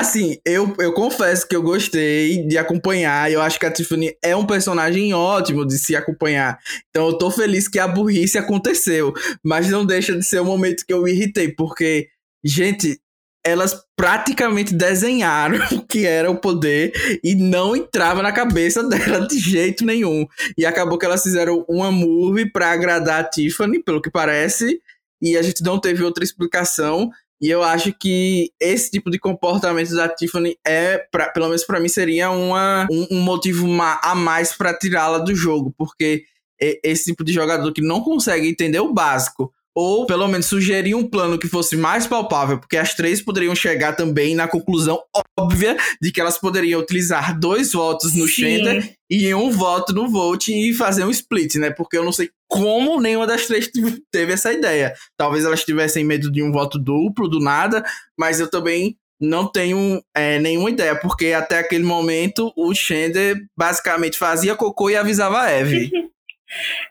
Assim, 0.00 0.38
eu, 0.44 0.74
eu 0.78 0.92
confesso 0.92 1.46
que 1.46 1.54
eu 1.54 1.62
gostei 1.62 2.46
de 2.46 2.58
acompanhar. 2.58 3.30
Eu 3.30 3.40
acho 3.40 3.58
que 3.58 3.66
a 3.66 3.70
Tiffany 3.70 4.14
é 4.22 4.34
um 4.34 4.46
personagem 4.46 5.12
ótimo 5.14 5.66
de 5.66 5.78
se 5.78 5.94
acompanhar. 5.94 6.58
Então 6.90 7.06
eu 7.08 7.18
tô 7.18 7.30
feliz 7.30 7.68
que 7.68 7.78
a 7.78 7.86
burrice 7.86 8.38
aconteceu. 8.38 9.12
Mas 9.44 9.68
não 9.68 9.84
deixa 9.84 10.16
de 10.16 10.24
ser 10.24 10.40
o 10.40 10.42
um 10.42 10.46
momento 10.46 10.84
que 10.86 10.92
eu 10.92 11.02
me 11.02 11.12
irritei, 11.12 11.48
porque, 11.52 12.08
gente, 12.44 13.00
elas 13.44 13.82
praticamente 13.96 14.74
desenharam 14.74 15.58
o 15.76 15.82
que 15.86 16.06
era 16.06 16.30
o 16.30 16.38
poder 16.38 16.92
e 17.22 17.34
não 17.34 17.74
entrava 17.74 18.22
na 18.22 18.32
cabeça 18.32 18.82
dela 18.86 19.26
de 19.26 19.38
jeito 19.38 19.84
nenhum. 19.84 20.26
E 20.56 20.66
acabou 20.66 20.98
que 20.98 21.06
elas 21.06 21.22
fizeram 21.22 21.64
uma 21.68 21.90
movie 21.90 22.50
para 22.50 22.70
agradar 22.70 23.20
a 23.20 23.24
Tiffany, 23.24 23.82
pelo 23.82 24.02
que 24.02 24.10
parece, 24.10 24.80
e 25.22 25.36
a 25.36 25.42
gente 25.42 25.62
não 25.62 25.80
teve 25.80 26.02
outra 26.02 26.24
explicação. 26.24 27.10
E 27.40 27.48
eu 27.48 27.62
acho 27.62 27.92
que 27.92 28.50
esse 28.60 28.90
tipo 28.90 29.10
de 29.10 29.18
comportamento 29.18 29.94
da 29.94 30.08
Tiffany 30.08 30.56
é, 30.66 30.98
pra, 31.10 31.30
pelo 31.30 31.46
menos 31.46 31.64
para 31.64 31.78
mim, 31.78 31.88
seria 31.88 32.30
uma, 32.30 32.86
um, 32.90 33.06
um 33.12 33.20
motivo 33.20 33.66
a 33.80 34.14
mais 34.14 34.52
para 34.52 34.76
tirá-la 34.76 35.18
do 35.18 35.34
jogo, 35.34 35.72
porque 35.78 36.24
esse 36.60 37.04
tipo 37.04 37.22
de 37.22 37.32
jogador 37.32 37.72
que 37.72 37.80
não 37.80 38.00
consegue 38.00 38.48
entender 38.48 38.80
o 38.80 38.92
básico 38.92 39.52
ou 39.80 40.06
pelo 40.06 40.26
menos 40.26 40.46
sugerir 40.46 40.96
um 40.96 41.08
plano 41.08 41.38
que 41.38 41.46
fosse 41.46 41.76
mais 41.76 42.04
palpável, 42.04 42.58
porque 42.58 42.76
as 42.76 42.94
três 42.94 43.22
poderiam 43.22 43.54
chegar 43.54 43.94
também 43.94 44.34
na 44.34 44.48
conclusão 44.48 45.00
óbvia 45.38 45.76
de 46.02 46.10
que 46.10 46.20
elas 46.20 46.36
poderiam 46.36 46.80
utilizar 46.80 47.38
dois 47.38 47.72
votos 47.72 48.12
no 48.12 48.26
Shender 48.26 48.92
e 49.08 49.32
um 49.32 49.52
voto 49.52 49.92
no 49.92 50.08
Volt 50.08 50.48
e 50.48 50.74
fazer 50.74 51.04
um 51.04 51.10
split, 51.10 51.54
né? 51.54 51.70
Porque 51.70 51.96
eu 51.96 52.02
não 52.02 52.10
sei 52.10 52.28
como 52.48 53.00
nenhuma 53.00 53.24
das 53.24 53.46
três 53.46 53.70
teve 54.10 54.32
essa 54.32 54.52
ideia. 54.52 54.94
Talvez 55.16 55.44
elas 55.44 55.62
tivessem 55.62 56.02
medo 56.02 56.28
de 56.28 56.42
um 56.42 56.50
voto 56.50 56.76
duplo, 56.76 57.28
do 57.28 57.38
nada, 57.38 57.84
mas 58.18 58.40
eu 58.40 58.50
também 58.50 58.96
não 59.20 59.46
tenho 59.46 60.02
é, 60.12 60.40
nenhuma 60.40 60.70
ideia, 60.70 60.96
porque 60.96 61.26
até 61.26 61.60
aquele 61.60 61.84
momento 61.84 62.52
o 62.56 62.74
Shender 62.74 63.36
basicamente 63.56 64.18
fazia 64.18 64.56
cocô 64.56 64.90
e 64.90 64.96
avisava 64.96 65.40
a 65.40 65.52
Eve. 65.52 65.88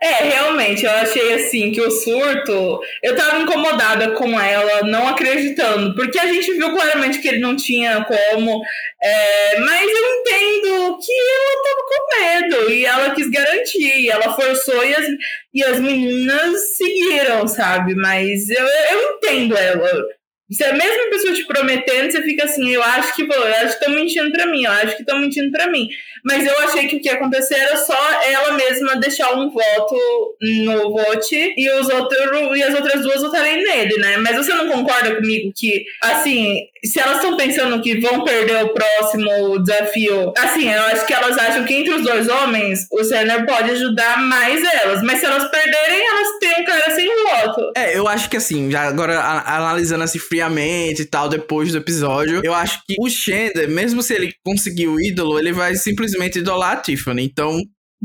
É, 0.01 0.23
realmente, 0.25 0.85
eu 0.85 0.91
achei 0.91 1.33
assim 1.33 1.71
que 1.71 1.81
o 1.81 1.89
surto. 1.89 2.79
Eu 3.01 3.15
tava 3.15 3.41
incomodada 3.41 4.11
com 4.11 4.39
ela, 4.39 4.83
não 4.83 5.07
acreditando, 5.07 5.95
porque 5.95 6.19
a 6.19 6.27
gente 6.31 6.53
viu 6.53 6.71
claramente 6.73 7.19
que 7.19 7.27
ele 7.27 7.39
não 7.39 7.55
tinha 7.55 8.03
como. 8.05 8.61
É, 9.01 9.59
mas 9.59 9.89
eu 9.89 10.19
entendo 10.19 10.97
que 10.99 11.11
ela 11.11 11.63
tava 11.63 11.85
com 11.87 12.55
medo 12.55 12.71
e 12.71 12.85
ela 12.85 13.15
quis 13.15 13.29
garantir, 13.29 13.99
e 14.01 14.09
ela 14.09 14.33
forçou 14.33 14.85
e 14.85 14.95
as, 14.95 15.05
e 15.53 15.63
as 15.63 15.79
meninas 15.79 16.75
seguiram, 16.77 17.47
sabe? 17.47 17.95
Mas 17.95 18.49
eu, 18.49 18.65
eu 18.65 19.15
entendo 19.15 19.57
ela. 19.57 20.16
Se 20.49 20.63
a 20.63 20.73
mesma 20.73 21.09
pessoa 21.09 21.33
te 21.33 21.45
prometendo, 21.45 22.09
você 22.09 22.21
fica 22.21 22.45
assim, 22.45 22.69
eu 22.69 22.81
acho 22.81 23.13
que 23.15 23.21
eu 23.21 23.43
acho 23.43 23.77
que 23.77 23.83
estão 23.83 23.93
mentindo 23.93 24.31
pra 24.31 24.45
mim, 24.45 24.63
eu 24.63 24.71
acho 24.71 24.95
que 24.95 25.01
estão 25.01 25.19
mentindo 25.19 25.51
pra 25.51 25.69
mim. 25.69 25.89
Mas 26.23 26.45
eu 26.45 26.57
achei 26.59 26.87
que 26.87 26.95
o 26.95 27.01
que 27.01 27.09
ia 27.09 27.15
acontecer 27.15 27.55
era 27.55 27.75
só 27.75 28.21
ela 28.23 28.53
mesma 28.53 28.95
deixar 28.95 29.33
um 29.33 29.49
voto 29.49 29.95
no 30.41 30.91
vote 30.91 31.53
e, 31.57 31.69
os 31.71 31.89
outro, 31.89 32.55
e 32.55 32.63
as 32.63 32.73
outras 32.73 33.01
duas 33.01 33.21
votarem 33.21 33.61
nele, 33.61 33.97
né? 33.97 34.17
Mas 34.17 34.37
você 34.37 34.53
não 34.53 34.69
concorda 34.69 35.15
comigo 35.15 35.51
que, 35.55 35.83
assim, 36.01 36.59
se 36.87 36.99
elas 36.99 37.17
estão 37.17 37.35
pensando 37.35 37.81
que 37.81 37.99
vão 37.99 38.23
perder 38.23 38.63
o 38.63 38.69
próximo 38.69 39.59
desafio, 39.59 40.33
assim, 40.37 40.69
eu 40.69 40.81
acho 40.83 41.05
que 41.05 41.13
elas 41.13 41.37
acham 41.37 41.65
que 41.65 41.73
entre 41.73 41.93
os 41.93 42.03
dois 42.03 42.27
homens, 42.27 42.87
o 42.91 43.03
Senna 43.03 43.45
pode 43.45 43.71
ajudar 43.71 44.21
mais 44.21 44.63
elas. 44.63 45.01
Mas 45.03 45.19
se 45.19 45.25
elas 45.25 45.49
perderem, 45.49 46.07
elas 46.07 46.39
têm 46.39 46.61
um 46.61 46.65
cara 46.65 46.95
sem 46.95 47.07
voto. 47.23 47.71
É, 47.75 47.97
eu 47.97 48.07
acho 48.07 48.29
que 48.29 48.37
assim, 48.37 48.71
já 48.71 48.83
agora 48.83 49.19
analisando 49.45 50.03
assim 50.03 50.19
friamente 50.19 51.01
e 51.01 51.05
tal, 51.05 51.29
depois 51.29 51.71
do 51.71 51.77
episódio, 51.77 52.41
eu 52.43 52.53
acho 52.53 52.81
que 52.85 52.95
o 52.99 53.09
Xander, 53.09 53.69
mesmo 53.69 54.01
se 54.01 54.13
ele 54.13 54.33
conseguir 54.43 54.87
o 54.87 54.99
ídolo, 54.99 55.37
ele 55.39 55.51
vai 55.51 55.75
simplesmente 55.75 56.39
idolar 56.39 56.71
a 56.71 56.77
Tiffany. 56.77 57.23
Então, 57.23 57.61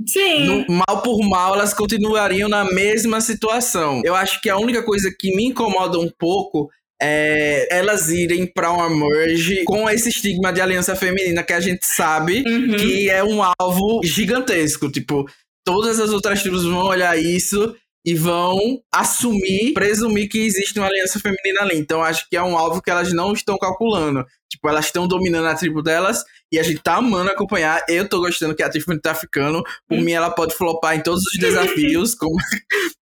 Sim. 0.06 0.46
No, 0.46 0.64
mal 0.68 1.02
por 1.02 1.20
mal, 1.28 1.54
elas 1.54 1.74
continuariam 1.74 2.48
na 2.48 2.64
mesma 2.64 3.20
situação. 3.20 4.00
Eu 4.04 4.14
acho 4.14 4.40
que 4.40 4.48
a 4.48 4.56
única 4.56 4.82
coisa 4.82 5.14
que 5.16 5.34
me 5.36 5.44
incomoda 5.44 5.98
um 5.98 6.10
pouco 6.18 6.70
é, 7.04 7.66
elas 7.68 8.08
irem 8.10 8.46
para 8.46 8.70
uma 8.70 8.88
merge 8.88 9.64
com 9.64 9.90
esse 9.90 10.08
estigma 10.08 10.52
de 10.52 10.60
aliança 10.60 10.94
feminina 10.94 11.42
que 11.42 11.52
a 11.52 11.60
gente 11.60 11.84
sabe 11.84 12.44
uhum. 12.46 12.76
que 12.76 13.10
é 13.10 13.24
um 13.24 13.40
alvo 13.58 14.00
gigantesco. 14.04 14.88
Tipo, 14.88 15.26
todas 15.64 15.98
as 15.98 16.10
outras 16.10 16.40
tribos 16.40 16.64
vão 16.64 16.86
olhar 16.86 17.18
isso 17.18 17.74
e 18.04 18.14
vão 18.14 18.82
assumir, 18.92 19.72
presumir 19.74 20.28
que 20.28 20.38
existe 20.38 20.78
uma 20.78 20.88
aliança 20.88 21.20
feminina 21.20 21.62
ali. 21.62 21.76
Então 21.78 22.02
acho 22.02 22.28
que 22.28 22.36
é 22.36 22.42
um 22.42 22.56
alvo 22.56 22.82
que 22.82 22.90
elas 22.90 23.12
não 23.12 23.32
estão 23.32 23.56
calculando. 23.56 24.24
Tipo, 24.50 24.68
elas 24.68 24.86
estão 24.86 25.08
dominando 25.08 25.46
a 25.46 25.54
tribo 25.54 25.82
delas 25.82 26.24
e 26.50 26.58
a 26.58 26.62
gente 26.62 26.80
tá 26.80 26.96
amando 26.96 27.30
acompanhar. 27.30 27.82
Eu 27.88 28.06
tô 28.06 28.20
gostando 28.20 28.54
que 28.54 28.62
a 28.62 28.68
Tiffany 28.68 29.00
tá 29.00 29.14
ficando. 29.14 29.62
Por 29.88 29.98
mim, 29.98 30.12
ela 30.12 30.30
pode 30.30 30.54
flopar 30.54 30.96
em 30.96 31.02
todos 31.02 31.24
os 31.24 31.38
desafios, 31.38 32.14
como, 32.16 32.36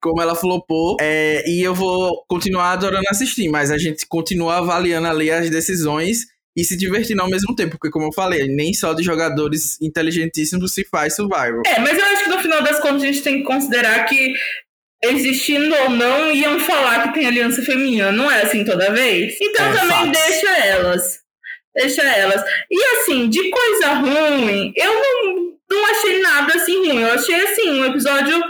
como 0.02 0.22
ela 0.22 0.36
flopou. 0.36 0.96
É, 1.02 1.44
e 1.50 1.62
eu 1.62 1.76
vou 1.76 2.24
continuar 2.30 2.72
adorando 2.72 3.04
assistir, 3.10 3.50
mas 3.50 3.72
a 3.72 3.78
gente 3.78 4.08
continua 4.08 4.58
avaliando 4.60 5.08
ali 5.08 5.30
as 5.30 5.50
decisões 5.50 6.28
e 6.56 6.64
se 6.64 6.78
divertindo 6.78 7.22
ao 7.22 7.30
mesmo 7.30 7.56
tempo, 7.56 7.72
porque 7.72 7.90
como 7.90 8.06
eu 8.06 8.14
falei, 8.14 8.48
nem 8.48 8.74
só 8.74 8.94
de 8.94 9.02
jogadores 9.04 9.82
inteligentíssimos 9.82 10.74
se 10.74 10.86
faz 10.86 11.16
survival. 11.16 11.64
É, 11.66 11.80
mas 11.80 11.98
eu 11.98 12.06
acho 12.06 12.24
que 12.26 12.30
no 12.30 12.40
final 12.40 12.62
das 12.62 12.80
contas 12.80 13.04
a 13.04 13.06
gente 13.08 13.22
tem 13.22 13.40
que 13.40 13.44
considerar 13.44 14.06
que 14.06 14.34
existindo 15.04 15.76
ou 15.76 15.90
não, 15.90 16.32
iam 16.32 16.60
falar 16.60 17.04
que 17.04 17.14
tem 17.20 17.28
aliança 17.28 17.62
feminina. 17.62 18.12
Não 18.12 18.32
é 18.32 18.42
assim 18.42 18.64
toda 18.64 18.92
vez. 18.92 19.38
Então 19.42 19.66
é, 19.66 19.74
também 19.74 20.12
deixa 20.12 20.50
elas. 20.66 21.20
Deixa 21.76 22.02
elas. 22.04 22.44
E 22.70 22.84
assim, 22.96 23.30
de 23.30 23.50
coisa 23.50 23.94
ruim, 23.94 24.74
eu 24.76 24.94
não, 24.94 25.58
não 25.70 25.86
achei 25.92 26.20
nada 26.22 26.56
assim 26.56 26.78
ruim. 26.78 27.02
Eu 27.02 27.14
achei 27.14 27.36
assim, 27.36 27.70
um 27.70 27.86
episódio 27.86 28.42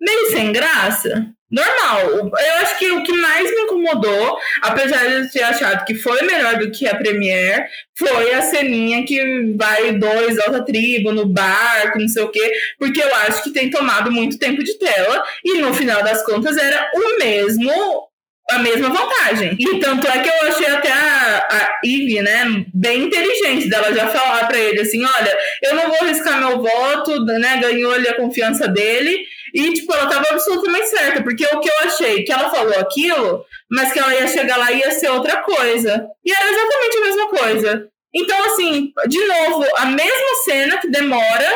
meio 0.00 0.30
sem 0.30 0.52
graça 0.52 1.32
normal. 1.50 2.30
Eu 2.38 2.54
acho 2.62 2.78
que 2.78 2.90
o 2.92 3.02
que 3.02 3.12
mais 3.12 3.50
me 3.50 3.62
incomodou, 3.62 4.38
apesar 4.62 5.06
de 5.06 5.14
eu 5.14 5.30
ter 5.30 5.42
achado 5.42 5.84
que 5.84 5.94
foi 5.94 6.22
melhor 6.22 6.58
do 6.58 6.70
que 6.70 6.86
a 6.86 6.94
Premiere, 6.94 7.64
foi 7.98 8.32
a 8.32 8.42
ceninha 8.42 9.04
que 9.04 9.54
vai 9.56 9.92
dois 9.92 10.38
alta 10.38 10.64
tribo 10.64 11.12
no 11.12 11.26
barco, 11.26 11.98
não 11.98 12.08
sei 12.08 12.22
o 12.22 12.30
quê, 12.30 12.52
porque 12.78 13.02
eu 13.02 13.14
acho 13.14 13.42
que 13.42 13.52
tem 13.52 13.70
tomado 13.70 14.10
muito 14.12 14.38
tempo 14.38 14.62
de 14.62 14.78
tela 14.78 15.22
e 15.44 15.58
no 15.58 15.74
final 15.74 16.02
das 16.02 16.24
contas 16.24 16.56
era 16.56 16.90
o 16.94 17.18
mesmo 17.18 18.08
a 18.50 18.58
mesma 18.58 18.88
vantagem. 18.88 19.56
E 19.58 19.78
tanto 19.78 20.06
é 20.08 20.18
que 20.18 20.28
eu 20.28 20.48
achei 20.48 20.66
até 20.66 20.90
a, 20.90 21.38
a 21.38 21.80
né, 22.22 22.64
bem 22.74 23.04
inteligente 23.04 23.68
dela 23.68 23.94
já 23.94 24.08
falar 24.08 24.46
para 24.46 24.58
ele 24.58 24.80
assim, 24.80 25.04
olha, 25.04 25.38
eu 25.62 25.74
não 25.74 25.88
vou 25.88 25.98
arriscar 26.00 26.38
meu 26.38 26.60
voto, 26.60 27.24
né, 27.24 27.58
ganhou 27.60 27.92
ali 27.92 28.08
a 28.08 28.16
confiança 28.16 28.66
dele, 28.66 29.24
e, 29.54 29.72
tipo, 29.72 29.92
ela 29.92 30.08
tava 30.08 30.26
absolutamente 30.30 30.86
certa, 30.86 31.22
porque 31.22 31.44
o 31.44 31.60
que 31.60 31.68
eu 31.68 31.78
achei, 31.84 32.24
que 32.24 32.32
ela 32.32 32.50
falou 32.50 32.78
aquilo, 32.78 33.44
mas 33.70 33.92
que 33.92 33.98
ela 33.98 34.14
ia 34.14 34.26
chegar 34.26 34.56
lá 34.56 34.72
e 34.72 34.78
ia 34.78 34.90
ser 34.92 35.10
outra 35.10 35.42
coisa. 35.42 36.06
E 36.24 36.32
era 36.32 36.50
exatamente 36.50 36.96
a 36.96 37.00
mesma 37.00 37.28
coisa. 37.28 37.88
Então, 38.14 38.44
assim, 38.46 38.92
de 39.08 39.26
novo, 39.26 39.64
a 39.76 39.86
mesma 39.86 40.34
cena 40.44 40.78
que 40.78 40.90
demora 40.90 41.48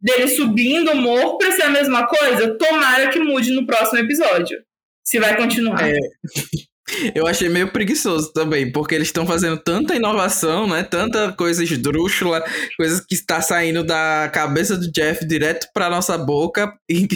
dele 0.00 0.28
subindo 0.28 0.92
o 0.92 0.96
morro 0.96 1.38
pra 1.38 1.50
ser 1.52 1.62
a 1.62 1.70
mesma 1.70 2.06
coisa, 2.06 2.58
tomara 2.58 3.08
que 3.08 3.18
mude 3.18 3.52
no 3.52 3.66
próximo 3.66 4.00
episódio. 4.00 4.58
Se 5.02 5.18
vai 5.18 5.36
continuar. 5.36 5.82
É. 5.88 5.96
Eu 7.14 7.26
achei 7.26 7.48
meio 7.48 7.72
preguiçoso 7.72 8.32
também, 8.32 8.70
porque 8.70 8.94
eles 8.94 9.08
estão 9.08 9.26
fazendo 9.26 9.58
tanta 9.58 9.96
inovação, 9.96 10.66
né? 10.66 10.82
Tanta 10.82 11.32
coisa 11.32 11.64
esdrúxula, 11.64 12.44
coisas 12.76 13.00
que 13.00 13.14
está 13.14 13.40
saindo 13.40 13.82
da 13.82 14.30
cabeça 14.32 14.76
do 14.76 14.90
Jeff 14.92 15.26
direto 15.26 15.66
para 15.72 15.90
nossa 15.90 16.18
boca 16.18 16.72
e, 16.88 17.08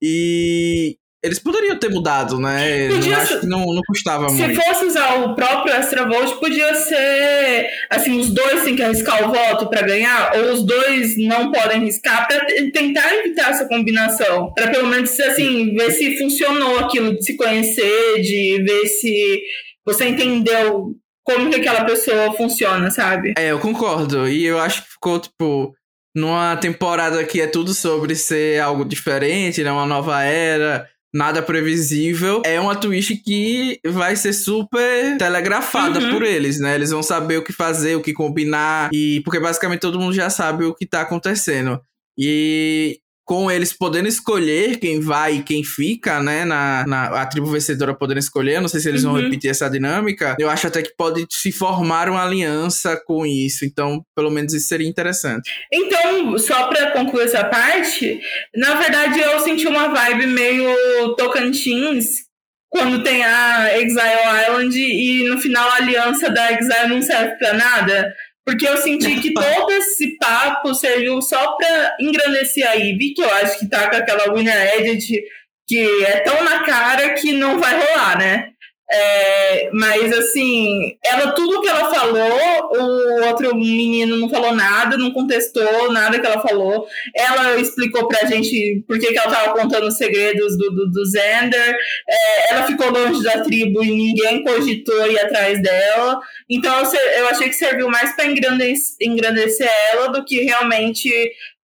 e 0.00 0.96
eles 1.22 1.38
poderiam 1.38 1.78
ter 1.78 1.88
mudado, 1.88 2.38
né? 2.40 2.88
Podia 2.88 3.18
acho 3.18 3.40
que 3.40 3.46
não, 3.46 3.64
não 3.66 3.82
custava 3.86 4.28
se 4.28 4.34
muito. 4.34 4.60
Se 4.60 4.66
fosse 4.66 4.84
usar 4.86 5.22
o 5.22 5.34
próprio 5.36 5.72
Extra 5.72 6.04
Volt, 6.08 6.40
podia 6.40 6.74
ser 6.74 7.68
assim: 7.88 8.18
os 8.18 8.34
dois 8.34 8.64
têm 8.64 8.74
que 8.74 8.82
arriscar 8.82 9.24
o 9.24 9.32
voto 9.32 9.70
para 9.70 9.82
ganhar, 9.82 10.32
ou 10.36 10.52
os 10.52 10.64
dois 10.64 11.16
não 11.16 11.52
podem 11.52 11.78
arriscar, 11.78 12.26
para 12.26 12.44
tentar 12.72 13.14
evitar 13.14 13.50
essa 13.50 13.68
combinação. 13.68 14.52
Para 14.52 14.70
pelo 14.70 14.88
menos 14.88 15.18
assim, 15.20 15.72
ver 15.74 15.92
se 15.92 16.18
funcionou 16.18 16.80
aquilo 16.80 17.14
de 17.14 17.24
se 17.24 17.36
conhecer, 17.36 18.20
de 18.20 18.64
ver 18.66 18.86
se 18.86 19.42
você 19.86 20.06
entendeu 20.06 20.96
como 21.22 21.50
que 21.50 21.56
aquela 21.56 21.84
pessoa 21.84 22.32
funciona, 22.32 22.90
sabe? 22.90 23.34
É, 23.38 23.52
eu 23.52 23.60
concordo. 23.60 24.26
E 24.26 24.44
eu 24.44 24.58
acho 24.58 24.82
que 24.82 24.90
ficou, 24.90 25.20
tipo 25.20 25.72
numa 26.14 26.56
temporada 26.56 27.24
que 27.24 27.40
é 27.40 27.46
tudo 27.46 27.72
sobre 27.72 28.14
ser 28.14 28.60
algo 28.60 28.84
diferente, 28.84 29.62
né? 29.62 29.72
Uma 29.72 29.86
nova 29.86 30.22
era 30.22 30.86
nada 31.12 31.42
previsível, 31.42 32.42
é 32.44 32.58
uma 32.60 32.74
twist 32.74 33.16
que 33.16 33.78
vai 33.84 34.16
ser 34.16 34.32
super 34.32 35.16
telegrafada 35.18 36.00
uhum. 36.00 36.12
por 36.12 36.22
eles, 36.22 36.58
né? 36.58 36.74
Eles 36.74 36.90
vão 36.90 37.02
saber 37.02 37.36
o 37.36 37.44
que 37.44 37.52
fazer, 37.52 37.96
o 37.96 38.02
que 38.02 38.12
combinar, 38.12 38.90
e 38.92 39.20
porque 39.24 39.38
basicamente 39.38 39.80
todo 39.80 40.00
mundo 40.00 40.14
já 40.14 40.30
sabe 40.30 40.64
o 40.64 40.74
que 40.74 40.86
tá 40.86 41.02
acontecendo. 41.02 41.80
E 42.18 42.98
com 43.24 43.50
eles 43.50 43.72
podendo 43.72 44.08
escolher 44.08 44.78
quem 44.78 45.00
vai 45.00 45.36
e 45.36 45.42
quem 45.42 45.62
fica, 45.62 46.20
né? 46.20 46.44
Na, 46.44 46.84
na 46.86 47.22
a 47.22 47.26
tribo 47.26 47.46
vencedora 47.46 47.94
podendo 47.94 48.18
escolher. 48.18 48.60
Não 48.60 48.68
sei 48.68 48.80
se 48.80 48.88
eles 48.88 49.04
uhum. 49.04 49.12
vão 49.12 49.22
repetir 49.22 49.50
essa 49.50 49.70
dinâmica. 49.70 50.36
Eu 50.38 50.50
acho 50.50 50.66
até 50.66 50.82
que 50.82 50.94
pode 50.96 51.26
se 51.30 51.52
formar 51.52 52.08
uma 52.08 52.24
aliança 52.24 53.00
com 53.06 53.24
isso. 53.24 53.64
Então, 53.64 54.04
pelo 54.14 54.30
menos 54.30 54.52
isso 54.52 54.66
seria 54.66 54.88
interessante. 54.88 55.50
Então, 55.72 56.36
só 56.38 56.66
pra 56.68 56.90
concluir 56.90 57.24
essa 57.24 57.44
parte, 57.44 58.20
na 58.54 58.74
verdade 58.74 59.20
eu 59.20 59.38
senti 59.40 59.66
uma 59.66 59.88
vibe 59.88 60.26
meio 60.26 61.14
Tocantins. 61.16 62.22
Quando 62.68 63.04
tem 63.04 63.22
a 63.22 63.78
Exile 63.78 64.48
Island 64.48 64.78
e 64.78 65.28
no 65.28 65.38
final 65.38 65.68
a 65.68 65.76
aliança 65.76 66.30
da 66.30 66.52
Exile 66.52 66.88
não 66.88 67.02
serve 67.02 67.36
pra 67.36 67.52
nada. 67.52 68.14
Porque 68.44 68.66
eu 68.66 68.76
senti 68.76 69.20
que 69.20 69.32
todo 69.34 69.70
esse 69.72 70.16
papo 70.18 70.74
serviu 70.74 71.20
só 71.22 71.56
pra 71.56 71.96
engrandecer 72.00 72.68
a 72.68 72.74
Ivy, 72.74 73.14
que 73.14 73.22
eu 73.22 73.32
acho 73.34 73.58
que 73.58 73.68
tá 73.68 73.88
com 73.88 73.96
aquela 73.96 74.32
Winner 74.32 74.78
Edit 74.78 75.22
que 75.66 76.04
é 76.04 76.20
tão 76.20 76.44
na 76.44 76.64
cara 76.64 77.14
que 77.14 77.32
não 77.32 77.58
vai 77.58 77.78
rolar, 77.78 78.18
né? 78.18 78.51
É, 78.94 79.70
mas 79.72 80.12
assim, 80.12 80.98
ela 81.02 81.32
tudo 81.32 81.62
que 81.62 81.68
ela 81.68 81.88
falou, 81.94 82.70
o 82.76 83.26
outro 83.26 83.56
menino 83.56 84.18
não 84.18 84.28
falou 84.28 84.54
nada, 84.54 84.98
não 84.98 85.12
contestou 85.12 85.90
nada 85.90 86.20
que 86.20 86.26
ela 86.26 86.42
falou. 86.42 86.86
Ela 87.16 87.58
explicou 87.58 88.06
pra 88.06 88.26
gente 88.26 88.84
por 88.86 88.98
que, 88.98 89.06
que 89.06 89.18
ela 89.18 89.30
tava 89.30 89.58
contando 89.58 89.86
os 89.86 89.96
segredos 89.96 90.58
do, 90.58 90.70
do, 90.70 90.90
do. 90.90 91.02
É, 91.18 92.52
ela 92.52 92.66
ficou 92.66 92.90
longe 92.90 93.22
da 93.22 93.42
tribo 93.42 93.82
e 93.82 93.90
ninguém 93.90 94.42
cogitou 94.42 95.10
ir 95.10 95.18
atrás 95.18 95.62
dela. 95.62 96.20
Então 96.50 96.82
eu 97.16 97.28
achei 97.28 97.48
que 97.48 97.54
serviu 97.54 97.88
mais 97.88 98.14
para 98.14 98.26
engrandecer, 98.26 98.96
engrandecer 99.00 99.70
ela 99.92 100.08
do 100.08 100.22
que 100.22 100.42
realmente 100.42 101.10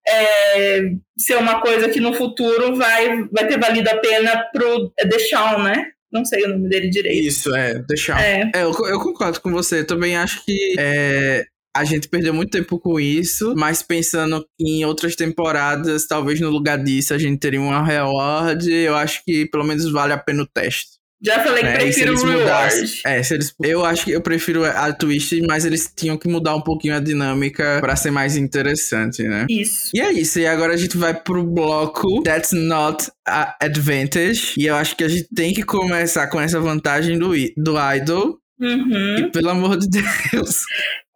é, 0.09 0.81
ser 1.19 1.37
uma 1.37 1.61
coisa 1.61 1.91
que 1.91 2.01
no 2.01 2.15
futuro 2.15 2.75
vai, 2.75 3.25
vai 3.31 3.47
ter 3.47 3.61
valido 3.61 3.91
a 3.91 3.99
pena 3.99 4.47
pro 4.51 4.93
Deshaun, 5.05 5.63
né? 5.63 5.93
Não 6.13 6.25
sei 6.25 6.45
o 6.45 6.49
nome 6.49 6.69
dele 6.69 6.89
direito. 6.89 7.27
Isso, 7.27 7.55
é, 7.55 7.83
deixar. 7.87 8.21
É. 8.21 8.51
é 8.55 8.63
eu, 8.63 8.73
eu, 8.87 8.99
concordo 9.01 9.41
com 9.41 9.51
você. 9.51 9.85
Também 9.85 10.17
acho 10.17 10.45
que 10.45 10.75
é, 10.79 11.45
a 11.77 11.85
gente 11.85 12.09
perdeu 12.09 12.33
muito 12.33 12.51
tempo 12.51 12.79
com 12.79 12.99
isso, 12.99 13.55
mas 13.57 13.83
pensando 13.83 14.45
em 14.59 14.85
outras 14.85 15.15
temporadas, 15.15 16.07
talvez 16.07 16.41
no 16.41 16.51
lugar 16.51 16.83
disso 16.83 17.15
a 17.15 17.19
gente 17.19 17.39
teria 17.39 17.61
uma 17.61 17.85
reward. 17.85 18.71
Eu 18.71 18.97
acho 18.97 19.23
que 19.25 19.47
pelo 19.47 19.65
menos 19.65 19.91
vale 19.91 20.13
a 20.13 20.19
pena 20.19 20.43
o 20.43 20.47
teste. 20.47 20.98
Já 21.21 21.43
falei 21.43 21.63
que 21.63 21.69
é, 21.69 21.79
prefiro 21.79 22.15
o 22.15 22.25
Reward. 22.25 23.01
É, 23.05 23.23
se 23.23 23.35
eles, 23.35 23.53
eu 23.63 23.85
acho 23.85 24.05
que 24.05 24.13
eu 24.13 24.21
prefiro 24.21 24.65
a 24.65 24.93
Twist, 24.93 25.41
mas 25.47 25.65
eles 25.65 25.93
tinham 25.95 26.17
que 26.17 26.29
mudar 26.29 26.55
um 26.55 26.61
pouquinho 26.61 26.95
a 26.95 27.01
dinâmica 27.01 27.79
para 27.81 27.97
ser 27.97 28.13
mais 28.13 28.37
interessante, 28.37 29.25
né? 29.25 29.47
Isso. 29.51 29.91
E 29.93 30.01
é 30.01 30.13
isso. 30.13 30.39
E 30.39 30.47
agora 30.47 30.75
a 30.75 30.77
gente 30.77 30.97
vai 30.97 31.13
pro 31.13 31.43
bloco 31.43 32.23
That's 32.23 32.53
Not 32.53 33.11
a 33.27 33.57
Advantage. 33.61 34.55
E 34.57 34.67
eu 34.67 34.77
acho 34.77 34.97
que 34.97 35.03
a 35.03 35.09
gente 35.09 35.29
tem 35.35 35.53
que 35.53 35.65
começar 35.65 36.29
com 36.29 36.41
essa 36.41 36.61
vantagem 36.61 37.19
do, 37.19 37.31
do 37.57 37.75
Idol. 37.97 38.39
Uhum. 38.61 39.19
E, 39.19 39.31
pelo 39.31 39.51
amor 39.51 39.77
de 39.77 39.89
Deus. 39.89 40.63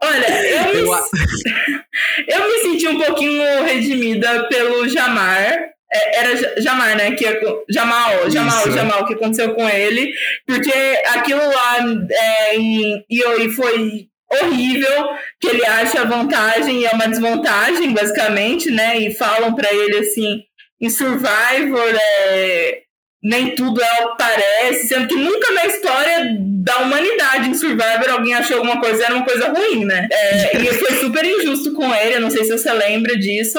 Olha, 0.02 0.44
eu, 0.48 0.80
eu... 0.80 0.90
Me... 0.90 0.98
eu 2.28 2.48
me 2.48 2.58
senti 2.62 2.88
um 2.88 2.98
pouquinho 2.98 3.64
redimida 3.64 4.48
pelo 4.48 4.88
Jamar. 4.88 5.72
É, 5.94 6.18
era 6.20 6.60
Jamar, 6.60 6.96
né? 6.96 7.12
Que, 7.12 7.24
Jamal, 7.68 8.30
Jamal, 8.30 8.60
Isso. 8.60 8.72
Jamal, 8.72 9.06
que 9.06 9.14
aconteceu 9.14 9.54
com 9.54 9.68
ele. 9.68 10.12
Porque 10.46 10.72
aquilo 11.14 11.44
lá 11.46 11.78
é, 12.10 12.56
em 12.56 13.04
Ioi 13.10 13.50
foi 13.50 14.08
horrível, 14.40 15.10
que 15.38 15.48
ele 15.48 15.64
acha 15.64 16.04
vantagem 16.04 16.80
e 16.80 16.86
é 16.86 16.90
uma 16.90 17.06
desvantagem, 17.06 17.92
basicamente, 17.92 18.70
né? 18.70 18.98
E 18.98 19.14
falam 19.14 19.54
para 19.54 19.72
ele 19.72 19.98
assim, 19.98 20.42
em 20.80 20.88
Survivor, 20.88 21.94
é, 21.94 22.81
nem 23.22 23.54
tudo 23.54 23.80
é 23.80 24.04
o 24.04 24.10
que 24.10 24.18
parece, 24.18 24.88
sendo 24.88 25.06
que 25.06 25.14
nunca 25.14 25.52
na 25.52 25.66
história 25.66 26.36
da 26.38 26.78
humanidade 26.78 27.50
em 27.50 27.54
Survivor 27.54 28.10
alguém 28.10 28.34
achou 28.34 28.56
alguma 28.58 28.80
coisa 28.80 29.04
era 29.04 29.14
uma 29.14 29.24
coisa 29.24 29.48
ruim, 29.48 29.84
né? 29.84 30.08
É, 30.10 30.56
e 30.56 30.66
foi 30.74 30.96
super 30.96 31.24
injusto 31.24 31.72
com 31.72 31.94
ele, 31.94 32.16
eu 32.16 32.20
não 32.20 32.30
sei 32.30 32.44
se 32.44 32.56
você 32.56 32.72
lembra 32.72 33.16
disso. 33.16 33.58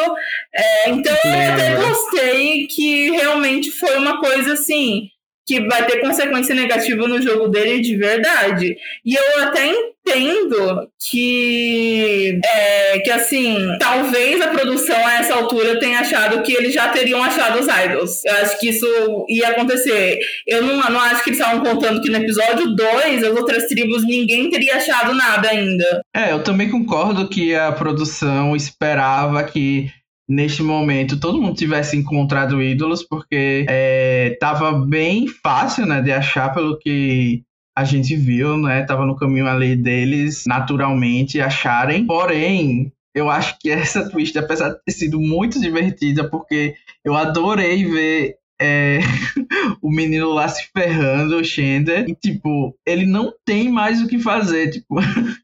É, 0.54 0.90
então 0.90 1.16
eu 1.24 1.54
até 1.54 1.76
gostei 1.76 2.68
que 2.68 3.12
realmente 3.12 3.72
foi 3.72 3.98
uma 3.98 4.20
coisa 4.20 4.54
assim 4.54 5.13
que 5.46 5.68
vai 5.68 5.86
ter 5.86 6.00
consequência 6.00 6.56
negativa 6.56 7.08
no 7.08 7.22
jogo 7.22 7.48
dele 7.48 7.82
de 7.82 7.96
verdade. 7.98 8.76
E 9.06 9.16
eu 9.16 9.44
até 9.44 9.68
entendo 9.68 10.88
que, 11.10 12.40
é, 12.46 13.00
que 13.00 13.12
assim, 13.12 13.58
talvez 13.80 14.42
a 14.42 14.48
produção 14.48 14.96
a 15.06 15.16
essa 15.16 15.36
altura 15.36 15.80
tenha 15.80 16.00
achado 16.00 16.42
que 16.44 16.54
eles 16.54 16.74
já 16.74 16.90
teriam 16.90 17.22
achado 17.24 17.60
os 17.60 17.68
idols. 17.68 18.24
Eu 18.26 18.36
acho 18.36 18.60
que 18.60 18.70
isso 18.70 18.88
ia 19.30 19.50
acontecer. 19.50 20.20
Eu 20.48 20.62
não, 20.62 20.78
não 20.78 21.00
acho 21.00 21.24
que 21.24 21.30
eles 21.30 21.40
estavam 21.40 21.64
contando 21.64 22.02
que 22.02 22.10
no 22.10 22.18
episódio 22.18 22.76
2, 22.76 23.24
as 23.24 23.36
outras 23.36 23.68
tribos, 23.68 24.04
ninguém 24.06 24.50
teria 24.50 24.76
achado 24.76 25.14
nada 25.14 25.50
ainda. 25.50 26.02
É, 26.16 26.32
eu 26.32 26.44
também 26.44 26.70
concordo 26.70 27.30
que 27.30 27.56
a 27.56 27.72
produção 27.72 28.56
esperava 28.56 29.44
que 29.44 29.90
neste 30.28 30.64
momento 30.64 31.20
todo 31.20 31.42
mundo 31.42 31.56
tivesse 31.56 31.98
encontrado 31.98 32.62
ídolos, 32.62 33.04
porque 33.04 33.66
é, 33.68 34.38
tava 34.40 34.72
bem 34.72 35.28
fácil, 35.28 35.86
né, 35.86 36.02
de 36.02 36.12
achar 36.12 36.54
pelo 36.54 36.78
que 36.78 37.44
a 37.76 37.84
gente 37.84 38.16
viu, 38.16 38.58
né, 38.58 38.84
tava 38.84 39.06
no 39.06 39.16
caminho 39.16 39.48
ali 39.48 39.76
deles 39.76 40.44
naturalmente 40.46 41.42
acharem. 41.42 42.06
Porém, 42.06 42.92
eu 43.16 43.30
acho 43.30 43.58
que 43.60 43.70
essa 43.70 44.10
twist, 44.10 44.38
apesar 44.38 44.70
de 44.70 44.84
ter 44.86 44.92
sido 44.92 45.20
muito 45.20 45.60
divertida, 45.60 46.28
porque 46.30 46.76
eu 47.04 47.16
adorei 47.16 47.86
ver 47.86 48.36
é, 48.62 49.00
o 49.82 49.92
menino 49.92 50.30
lá 50.32 50.48
se 50.48 50.68
ferrando, 50.72 51.38
o 51.38 51.44
Shender, 51.44 52.08
e 52.08 52.16
tipo, 52.16 52.76
ele 52.86 53.06
não 53.06 53.34
tem 53.46 53.70
mais 53.70 54.02
o 54.02 54.08
que 54.08 54.20
fazer, 54.20 54.70
tipo. 54.70 54.96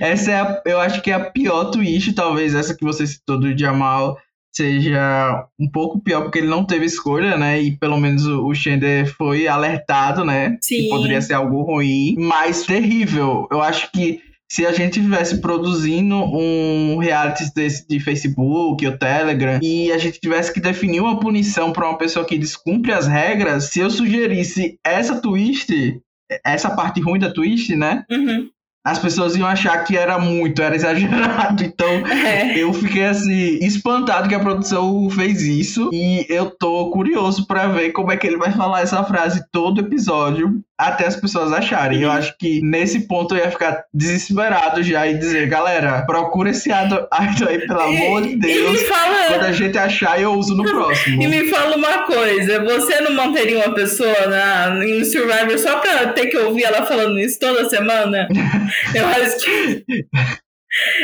Essa 0.00 0.30
é 0.30 0.40
a, 0.40 0.62
eu 0.64 0.80
acho 0.80 1.02
que 1.02 1.10
é 1.10 1.14
a 1.14 1.30
pior 1.30 1.70
twist, 1.70 2.12
talvez 2.12 2.54
essa 2.54 2.74
que 2.74 2.84
você 2.84 3.06
citou 3.06 3.38
do 3.38 3.56
Jamal 3.56 4.16
seja 4.56 5.46
um 5.60 5.70
pouco 5.70 6.00
pior 6.00 6.22
porque 6.22 6.38
ele 6.38 6.48
não 6.48 6.64
teve 6.64 6.86
escolha, 6.86 7.36
né? 7.36 7.60
E 7.60 7.76
pelo 7.76 7.98
menos 7.98 8.26
o 8.26 8.54
Shender 8.54 9.06
foi 9.14 9.46
alertado, 9.46 10.24
né? 10.24 10.56
Sim. 10.62 10.84
Que 10.84 10.88
poderia 10.88 11.20
ser 11.20 11.34
algo 11.34 11.62
ruim, 11.62 12.16
mas 12.18 12.64
terrível. 12.64 13.46
Eu 13.50 13.60
acho 13.60 13.92
que 13.92 14.20
se 14.50 14.64
a 14.64 14.72
gente 14.72 15.00
tivesse 15.00 15.40
produzindo 15.42 16.14
um 16.14 16.96
reality 16.98 17.52
desse 17.54 17.86
de 17.86 18.00
Facebook 18.00 18.86
ou 18.86 18.96
Telegram 18.96 19.58
e 19.60 19.92
a 19.92 19.98
gente 19.98 20.20
tivesse 20.20 20.52
que 20.52 20.60
definir 20.60 21.00
uma 21.00 21.20
punição 21.20 21.72
para 21.72 21.88
uma 21.88 21.98
pessoa 21.98 22.24
que 22.24 22.38
descumpre 22.38 22.92
as 22.92 23.06
regras, 23.06 23.64
se 23.64 23.80
eu 23.80 23.90
sugerisse 23.90 24.78
essa 24.82 25.20
twist, 25.20 26.00
essa 26.44 26.70
parte 26.70 27.00
ruim 27.00 27.18
da 27.18 27.30
twist, 27.30 27.74
né? 27.76 28.04
Uhum 28.10 28.48
as 28.86 29.00
pessoas 29.00 29.34
iam 29.34 29.48
achar 29.48 29.82
que 29.82 29.96
era 29.96 30.16
muito, 30.16 30.62
era 30.62 30.76
exagerado. 30.76 31.64
Então 31.64 31.88
é. 31.88 32.56
eu 32.56 32.72
fiquei 32.72 33.04
assim, 33.04 33.58
espantado 33.60 34.28
que 34.28 34.34
a 34.34 34.38
produção 34.38 35.10
fez 35.10 35.42
isso. 35.42 35.90
E 35.92 36.24
eu 36.28 36.50
tô 36.50 36.88
curioso 36.90 37.48
para 37.48 37.66
ver 37.66 37.90
como 37.90 38.12
é 38.12 38.16
que 38.16 38.24
ele 38.24 38.36
vai 38.36 38.52
falar 38.52 38.82
essa 38.82 39.02
frase 39.02 39.44
todo 39.50 39.80
episódio 39.80 40.62
até 40.78 41.06
as 41.06 41.16
pessoas 41.16 41.52
acharem. 41.52 42.02
Eu 42.02 42.10
acho 42.10 42.36
que 42.38 42.60
nesse 42.62 43.06
ponto 43.06 43.34
eu 43.34 43.38
ia 43.38 43.50
ficar 43.50 43.84
desesperado 43.92 44.82
já 44.82 45.06
e 45.06 45.18
dizer, 45.18 45.48
galera, 45.48 46.04
procura 46.04 46.50
esse 46.50 46.70
idol 46.70 47.08
aí, 47.48 47.66
pelo 47.66 47.80
amor 47.80 48.22
de 48.22 48.36
Deus. 48.36 48.82
Fala... 48.82 49.28
Quando 49.28 49.44
a 49.44 49.52
gente 49.52 49.78
achar, 49.78 50.20
eu 50.20 50.32
uso 50.32 50.54
no 50.54 50.64
próximo. 50.68 51.22
E 51.22 51.26
me 51.26 51.48
fala 51.48 51.76
uma 51.76 52.02
coisa, 52.04 52.62
você 52.62 53.00
não 53.00 53.12
manteria 53.12 53.58
uma 53.58 53.74
pessoa 53.74 54.26
na, 54.26 54.70
no 54.70 55.04
Survivor 55.04 55.58
só 55.58 55.78
pra 55.78 56.12
ter 56.12 56.26
que 56.26 56.36
ouvir 56.36 56.64
ela 56.64 56.84
falando 56.84 57.18
isso 57.18 57.38
toda 57.38 57.68
semana? 57.68 58.28
eu 58.94 59.06
acho 59.06 59.44
que. 59.44 59.84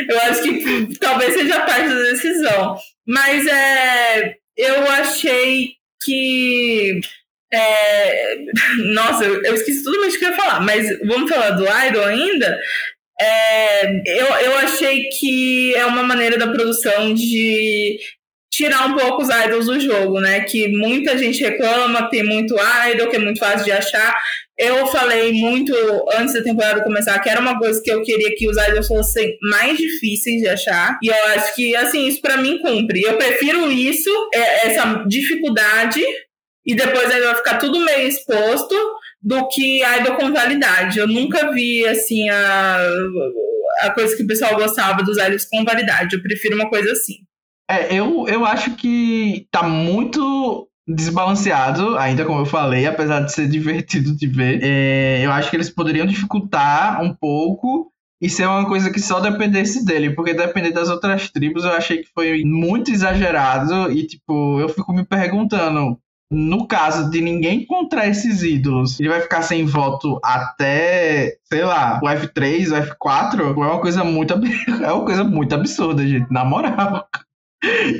Eu 0.07 0.19
acho 0.21 0.43
que 0.43 0.99
talvez 0.99 1.33
seja 1.33 1.61
parte 1.61 1.87
da 1.87 1.95
decisão. 1.95 2.75
Mas 3.07 3.47
é, 3.47 4.35
eu 4.55 4.87
achei 4.91 5.71
que 6.03 6.99
é... 7.53 8.35
Nossa, 8.93 9.25
eu, 9.25 9.53
esqueci 9.53 9.83
tudo 9.83 9.99
mais 10.01 10.17
que 10.17 10.25
eu 10.25 10.29
ia 10.29 10.35
falar, 10.35 10.61
mas 10.61 10.87
vamos 11.05 11.29
falar 11.29 11.51
do 11.51 11.63
Idol 11.63 12.05
ainda. 12.05 12.59
É... 13.19 13.85
Eu, 14.05 14.25
eu 14.25 14.57
achei 14.57 15.09
que 15.09 15.75
é 15.75 15.85
uma 15.85 16.03
maneira 16.03 16.37
da 16.37 16.47
produção 16.47 17.13
de 17.13 17.97
tirar 18.53 18.85
um 18.85 18.95
pouco 18.95 19.23
os 19.23 19.29
idols 19.29 19.65
do 19.65 19.79
jogo, 19.79 20.19
né? 20.19 20.41
Que 20.41 20.67
muita 20.67 21.17
gente 21.17 21.43
reclama, 21.43 22.07
tem 22.09 22.23
muito 22.23 22.55
idol, 22.91 23.09
que 23.09 23.15
é 23.15 23.19
muito 23.19 23.39
fácil 23.39 23.65
de 23.65 23.71
achar. 23.71 24.15
Eu 24.55 24.85
falei 24.85 25.33
muito 25.33 25.73
antes 26.13 26.35
da 26.35 26.43
temporada 26.43 26.83
começar 26.83 27.17
que 27.19 27.29
era 27.29 27.41
uma 27.41 27.57
coisa 27.57 27.81
que 27.83 27.91
eu 27.91 28.03
queria 28.03 28.35
que 28.35 28.47
os 28.47 28.55
idols 28.55 28.87
fossem 28.87 29.35
mais 29.49 29.75
difíceis 29.75 30.41
de 30.41 30.47
achar. 30.47 30.99
E 31.01 31.07
eu 31.07 31.25
acho 31.35 31.55
que, 31.55 31.75
assim, 31.75 32.07
isso 32.07 32.21
para 32.21 32.37
mim 32.37 32.59
cumpre. 32.59 33.01
Eu 33.01 33.17
prefiro 33.17 33.71
isso, 33.71 34.11
é, 34.31 34.67
essa 34.67 35.03
dificuldade, 35.07 36.03
e 36.65 36.75
depois 36.75 37.11
aí 37.11 37.21
vai 37.21 37.35
ficar 37.35 37.57
tudo 37.57 37.83
meio 37.83 38.07
exposto 38.07 38.75
do 39.21 39.47
que 39.47 39.83
idol 39.83 40.15
com 40.15 40.31
validade. 40.31 40.99
Eu 40.99 41.07
nunca 41.07 41.51
vi 41.51 41.85
assim 41.85 42.29
a, 42.29 42.77
a 43.81 43.91
coisa 43.91 44.15
que 44.15 44.23
o 44.23 44.27
pessoal 44.27 44.55
gostava 44.55 45.03
dos 45.03 45.17
idols 45.17 45.45
com 45.45 45.63
validade. 45.63 46.15
Eu 46.15 46.21
prefiro 46.21 46.55
uma 46.55 46.69
coisa 46.69 46.91
assim. 46.91 47.15
É, 47.69 47.93
eu, 47.93 48.27
eu 48.27 48.45
acho 48.45 48.75
que 48.75 49.47
tá 49.49 49.63
muito 49.63 50.67
desbalanceado, 50.87 51.97
ainda 51.97 52.25
como 52.25 52.41
eu 52.41 52.45
falei, 52.45 52.85
apesar 52.85 53.21
de 53.21 53.31
ser 53.31 53.47
divertido 53.49 54.15
de 54.15 54.27
ver. 54.27 54.59
É, 54.61 55.25
eu 55.25 55.31
acho 55.31 55.49
que 55.49 55.55
eles 55.55 55.69
poderiam 55.69 56.05
dificultar 56.05 57.01
um 57.01 57.13
pouco 57.13 57.91
e 58.21 58.29
ser 58.29 58.45
uma 58.45 58.65
coisa 58.65 58.89
que 58.89 59.01
só 59.01 59.19
dependesse 59.19 59.83
dele, 59.85 60.11
porque 60.11 60.33
depender 60.33 60.71
das 60.71 60.89
outras 60.89 61.29
tribos 61.29 61.65
eu 61.65 61.71
achei 61.71 61.97
que 61.97 62.09
foi 62.13 62.43
muito 62.45 62.89
exagerado 62.89 63.91
e 63.91 64.07
tipo, 64.07 64.61
eu 64.61 64.69
fico 64.69 64.93
me 64.93 65.03
perguntando, 65.05 65.99
no 66.33 66.67
caso 66.67 67.09
de 67.11 67.21
ninguém 67.21 67.61
encontrar 67.61 68.07
esses 68.07 68.41
ídolos, 68.41 68.99
ele 68.99 69.09
vai 69.09 69.21
ficar 69.21 69.43
sem 69.43 69.65
voto 69.65 70.19
até, 70.23 71.37
sei 71.43 71.63
lá, 71.63 71.99
o 72.01 72.07
F3, 72.07 72.71
o 72.71 72.95
F4, 72.95 73.39
é 73.39 73.43
uma 73.51 73.79
coisa 73.79 74.03
muito, 74.03 74.33
é 74.83 74.91
uma 74.91 75.05
coisa 75.05 75.23
muito 75.23 75.53
absurda, 75.53 76.05
gente, 76.05 76.31
na 76.31 76.43
moral. 76.43 77.07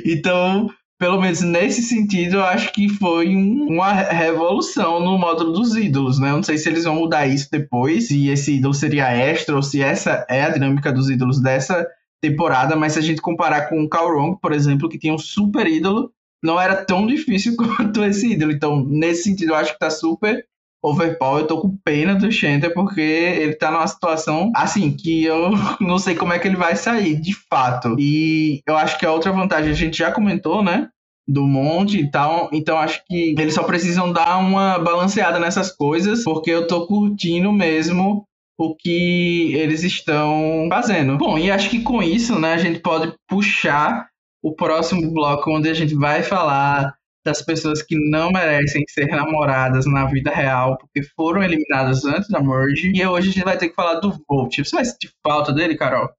Então, 0.04 0.68
pelo 0.98 1.18
menos 1.18 1.40
nesse 1.40 1.80
sentido, 1.80 2.36
eu 2.36 2.44
acho 2.44 2.70
que 2.70 2.86
foi 2.88 3.34
um, 3.34 3.66
uma 3.66 3.92
revolução 3.92 5.00
no 5.00 5.16
módulo 5.16 5.52
dos 5.52 5.74
ídolos, 5.74 6.18
né? 6.18 6.28
Eu 6.28 6.36
não 6.36 6.42
sei 6.42 6.58
se 6.58 6.68
eles 6.68 6.84
vão 6.84 6.96
mudar 6.96 7.26
isso 7.26 7.48
depois, 7.50 8.08
se 8.08 8.28
esse 8.28 8.56
ídolo 8.56 8.74
seria 8.74 9.10
extra 9.10 9.56
ou 9.56 9.62
se 9.62 9.80
essa 9.80 10.26
é 10.28 10.42
a 10.42 10.50
dinâmica 10.50 10.92
dos 10.92 11.08
ídolos 11.08 11.40
dessa 11.40 11.86
temporada, 12.20 12.76
mas 12.76 12.92
se 12.92 12.98
a 12.98 13.02
gente 13.02 13.22
comparar 13.22 13.70
com 13.70 13.82
o 13.82 13.88
Kalrong, 13.88 14.36
por 14.40 14.52
exemplo, 14.52 14.88
que 14.88 14.98
tinha 14.98 15.14
um 15.14 15.18
super 15.18 15.66
ídolo 15.66 16.10
não 16.44 16.60
era 16.60 16.84
tão 16.84 17.06
difícil 17.06 17.56
quanto 17.56 18.04
esse 18.04 18.32
ídolo. 18.32 18.52
Então, 18.52 18.84
nesse 18.84 19.24
sentido, 19.24 19.52
eu 19.52 19.56
acho 19.56 19.72
que 19.72 19.78
tá 19.78 19.88
super 19.88 20.44
overpower. 20.82 21.40
Eu 21.40 21.46
tô 21.46 21.60
com 21.60 21.76
pena 21.82 22.14
do 22.14 22.30
Shenter 22.30 22.74
porque 22.74 23.00
ele 23.00 23.54
tá 23.54 23.70
numa 23.70 23.86
situação 23.86 24.52
assim 24.54 24.94
que 24.94 25.24
eu 25.24 25.52
não 25.80 25.98
sei 25.98 26.14
como 26.14 26.34
é 26.34 26.38
que 26.38 26.46
ele 26.46 26.56
vai 26.56 26.76
sair, 26.76 27.18
de 27.18 27.34
fato. 27.48 27.96
E 27.98 28.60
eu 28.66 28.76
acho 28.76 28.98
que 28.98 29.06
a 29.06 29.12
outra 29.12 29.32
vantagem 29.32 29.70
a 29.70 29.74
gente 29.74 29.96
já 29.96 30.12
comentou, 30.12 30.62
né? 30.62 30.88
Do 31.26 31.46
monte 31.46 31.98
e 31.98 32.10
tal. 32.10 32.50
Então 32.52 32.76
acho 32.76 33.02
que 33.06 33.34
eles 33.38 33.54
só 33.54 33.62
precisam 33.62 34.12
dar 34.12 34.36
uma 34.36 34.78
balanceada 34.78 35.40
nessas 35.40 35.72
coisas, 35.72 36.22
porque 36.22 36.50
eu 36.50 36.66
tô 36.66 36.86
curtindo 36.86 37.50
mesmo 37.50 38.26
o 38.58 38.76
que 38.76 39.54
eles 39.54 39.82
estão 39.82 40.68
fazendo. 40.68 41.16
Bom, 41.16 41.38
e 41.38 41.50
acho 41.50 41.70
que 41.70 41.80
com 41.80 42.02
isso, 42.02 42.38
né, 42.38 42.52
a 42.52 42.58
gente 42.58 42.80
pode 42.80 43.12
puxar 43.26 44.06
o 44.44 44.54
próximo 44.54 45.10
bloco, 45.10 45.50
onde 45.50 45.70
a 45.70 45.74
gente 45.74 45.94
vai 45.94 46.22
falar 46.22 46.94
das 47.24 47.40
pessoas 47.40 47.80
que 47.80 47.96
não 48.10 48.30
merecem 48.30 48.84
ser 48.86 49.06
namoradas 49.06 49.86
na 49.86 50.04
vida 50.04 50.30
real, 50.30 50.76
porque 50.76 51.02
foram 51.16 51.42
eliminadas 51.42 52.04
antes 52.04 52.28
da 52.28 52.42
merge. 52.42 52.92
E 52.94 53.06
hoje 53.06 53.30
a 53.30 53.32
gente 53.32 53.44
vai 53.44 53.56
ter 53.56 53.70
que 53.70 53.74
falar 53.74 54.00
do 54.00 54.12
Volt. 54.28 54.58
Você 54.58 54.76
vai 54.76 54.84
sentir 54.84 55.10
falta 55.26 55.50
dele, 55.50 55.78
Carol? 55.78 56.10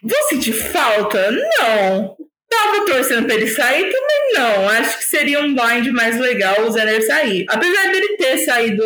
Vou 0.00 0.22
sentir 0.28 0.52
falta? 0.52 1.32
Não. 1.32 2.16
Tava 2.52 2.84
torcendo 2.84 3.24
pra 3.24 3.34
ele 3.34 3.48
sair 3.48 3.90
também 3.90 4.32
não. 4.34 4.68
Acho 4.68 4.98
que 4.98 5.04
seria 5.04 5.40
um 5.40 5.54
blind 5.54 5.86
mais 5.88 6.18
legal 6.20 6.60
o 6.62 6.70
Zener 6.70 7.04
sair. 7.06 7.46
Apesar 7.48 7.90
dele 7.90 8.16
ter 8.18 8.36
saído 8.38 8.84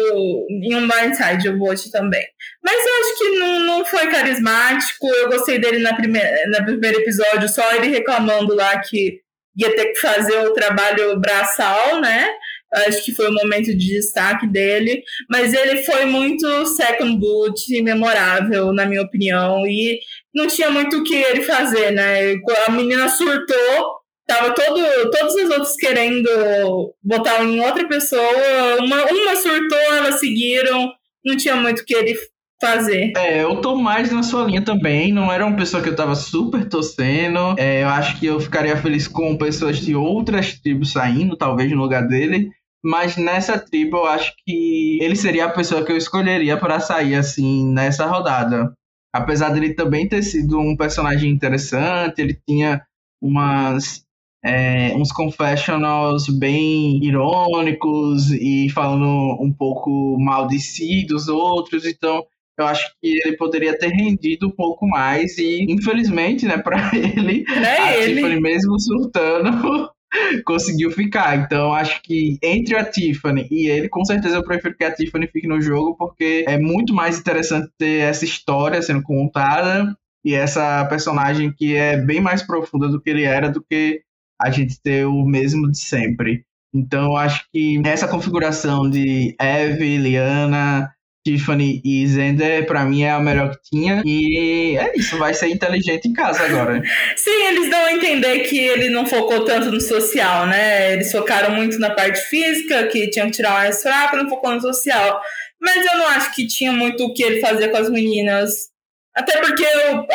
em 0.48 0.76
um 0.76 0.86
blindside 0.86 1.48
o 1.48 1.58
Vote 1.58 1.90
também. 1.90 2.24
Mas 2.64 2.86
eu 2.86 2.92
acho 3.00 3.18
que 3.18 3.38
não, 3.38 3.60
não 3.60 3.84
foi 3.84 4.06
carismático. 4.06 5.08
Eu 5.08 5.28
gostei 5.28 5.58
dele 5.58 5.80
na 5.80 5.96
primeira, 5.96 6.30
na 6.48 6.62
primeiro 6.62 7.00
episódio, 7.00 7.48
só 7.48 7.74
ele 7.74 7.88
reclamando 7.88 8.54
lá 8.54 8.78
que 8.78 9.20
ia 9.56 9.74
ter 9.74 9.86
que 9.86 9.98
fazer 9.98 10.38
o 10.46 10.52
trabalho 10.52 11.18
braçal, 11.18 12.00
né? 12.00 12.28
Acho 12.74 13.04
que 13.04 13.14
foi 13.14 13.28
o 13.28 13.34
momento 13.34 13.66
de 13.66 13.76
destaque 13.76 14.46
dele. 14.46 15.02
Mas 15.30 15.52
ele 15.54 15.82
foi 15.84 16.04
muito 16.04 16.66
second 16.66 17.18
boot, 17.18 17.82
memorável, 17.82 18.72
na 18.72 18.86
minha 18.86 19.02
opinião. 19.02 19.66
E 19.66 19.98
não 20.34 20.46
tinha 20.46 20.70
muito 20.70 20.98
o 20.98 21.04
que 21.04 21.14
ele 21.14 21.42
fazer, 21.42 21.92
né? 21.92 22.34
A 22.66 22.70
menina 22.70 23.08
surtou, 23.08 23.96
tava 24.26 24.52
todo, 24.52 25.10
todos 25.10 25.34
os 25.34 25.50
outros 25.50 25.74
querendo 25.76 26.94
botar 27.02 27.42
em 27.44 27.60
outra 27.60 27.86
pessoa. 27.88 28.76
Uma, 28.80 29.04
uma 29.04 29.36
surtou, 29.36 29.78
elas 29.78 30.20
seguiram. 30.20 30.92
Não 31.24 31.36
tinha 31.36 31.56
muito 31.56 31.80
o 31.80 31.84
que 31.84 31.94
ele 31.94 32.16
fazer. 32.60 33.12
É, 33.16 33.42
eu 33.42 33.60
tô 33.60 33.76
mais 33.76 34.10
na 34.10 34.22
sua 34.22 34.44
linha 34.44 34.62
também. 34.62 35.12
Não 35.12 35.32
era 35.32 35.44
uma 35.44 35.56
pessoa 35.56 35.82
que 35.82 35.88
eu 35.88 35.96
tava 35.96 36.14
super 36.14 36.68
torcendo. 36.68 37.54
É, 37.58 37.82
eu 37.82 37.88
acho 37.88 38.18
que 38.18 38.26
eu 38.26 38.40
ficaria 38.40 38.76
feliz 38.76 39.06
com 39.06 39.36
pessoas 39.36 39.78
de 39.78 39.94
outras 39.94 40.58
tribos 40.58 40.92
saindo, 40.92 41.36
talvez 41.36 41.70
no 41.70 41.82
lugar 41.82 42.06
dele. 42.06 42.50
Mas 42.84 43.16
nessa 43.16 43.58
tribo 43.58 43.96
eu 43.96 44.06
acho 44.06 44.32
que 44.44 44.98
ele 45.00 45.16
seria 45.16 45.46
a 45.46 45.50
pessoa 45.50 45.84
que 45.84 45.90
eu 45.90 45.96
escolheria 45.96 46.56
para 46.56 46.80
sair 46.80 47.16
assim 47.16 47.66
nessa 47.72 48.06
rodada. 48.06 48.72
Apesar 49.12 49.50
dele 49.50 49.74
também 49.74 50.08
ter 50.08 50.22
sido 50.22 50.58
um 50.60 50.76
personagem 50.76 51.30
interessante, 51.30 52.20
ele 52.20 52.38
tinha 52.46 52.82
umas 53.20 54.04
é, 54.44 54.94
uns 54.94 55.10
confessionals 55.10 56.28
bem 56.28 57.02
irônicos 57.04 58.30
e 58.30 58.68
falando 58.70 59.42
um 59.42 59.52
pouco 59.52 60.16
mal 60.20 60.46
de 60.46 60.60
si 60.60 61.04
dos 61.06 61.26
outros, 61.26 61.84
então 61.84 62.24
eu 62.58 62.66
acho 62.66 62.90
que 63.00 63.20
ele 63.24 63.36
poderia 63.36 63.78
ter 63.78 63.88
rendido 63.88 64.48
um 64.48 64.50
pouco 64.50 64.86
mais 64.86 65.36
e 65.38 65.66
infelizmente, 65.68 66.46
né, 66.46 66.58
para 66.58 66.90
ele, 66.94 67.44
é 67.48 67.80
a 67.80 67.96
ele. 67.96 68.14
Tiffany 68.14 68.40
mesmo 68.40 68.80
surtando 68.80 69.90
conseguiu 70.44 70.90
ficar. 70.90 71.36
Então 71.36 71.72
acho 71.72 72.00
que 72.02 72.38
entre 72.42 72.76
a 72.76 72.84
Tiffany 72.84 73.46
e 73.50 73.68
ele, 73.68 73.88
com 73.88 74.04
certeza 74.04 74.36
eu 74.36 74.44
prefiro 74.44 74.76
que 74.76 74.84
a 74.84 74.94
Tiffany 74.94 75.26
fique 75.26 75.46
no 75.46 75.60
jogo 75.60 75.96
porque 75.96 76.44
é 76.48 76.58
muito 76.58 76.94
mais 76.94 77.18
interessante 77.18 77.70
ter 77.78 78.02
essa 78.02 78.24
história 78.24 78.80
sendo 78.80 79.02
contada 79.02 79.96
e 80.24 80.34
essa 80.34 80.84
personagem 80.86 81.52
que 81.52 81.76
é 81.76 81.96
bem 81.96 82.20
mais 82.20 82.42
profunda 82.42 82.88
do 82.88 83.00
que 83.00 83.10
ele 83.10 83.22
era 83.22 83.48
do 83.48 83.62
que 83.62 84.02
a 84.40 84.50
gente 84.50 84.80
ter 84.82 85.06
o 85.06 85.24
mesmo 85.24 85.70
de 85.70 85.78
sempre. 85.78 86.44
Então 86.74 87.16
acho 87.16 87.46
que 87.52 87.80
essa 87.84 88.08
configuração 88.08 88.90
de 88.90 89.34
Eve, 89.40 89.96
Liana, 89.96 90.92
Tiffany 91.26 91.82
e 91.84 92.06
Zender, 92.06 92.64
pra 92.66 92.84
mim, 92.84 93.02
é 93.02 93.10
a 93.10 93.18
melhor 93.18 93.50
que 93.50 93.70
tinha. 93.70 94.00
E 94.06 94.76
é 94.78 94.96
isso, 94.96 95.18
vai 95.18 95.34
ser 95.34 95.48
inteligente 95.48 96.06
em 96.06 96.12
casa 96.12 96.44
agora. 96.44 96.80
Sim, 97.16 97.46
eles 97.48 97.68
dão 97.68 97.84
a 97.84 97.92
entender 97.92 98.40
que 98.40 98.56
ele 98.56 98.90
não 98.90 99.04
focou 99.04 99.44
tanto 99.44 99.72
no 99.72 99.80
social, 99.80 100.46
né? 100.46 100.92
Eles 100.92 101.10
focaram 101.10 101.52
muito 101.52 101.80
na 101.80 101.90
parte 101.90 102.20
física, 102.20 102.86
que 102.86 103.10
tinham 103.10 103.26
que 103.26 103.32
tirar 103.32 103.54
mais 103.54 103.82
fraco, 103.82 104.16
não 104.16 104.28
focou 104.28 104.54
no 104.54 104.60
social. 104.60 105.20
Mas 105.60 105.84
eu 105.84 105.98
não 105.98 106.06
acho 106.10 106.32
que 106.32 106.46
tinha 106.46 106.70
muito 106.70 107.04
o 107.04 107.12
que 107.12 107.24
ele 107.24 107.40
fazer 107.40 107.70
com 107.70 107.78
as 107.78 107.90
meninas. 107.90 108.68
Até 109.12 109.40
porque, 109.40 109.64
eu, 109.64 110.06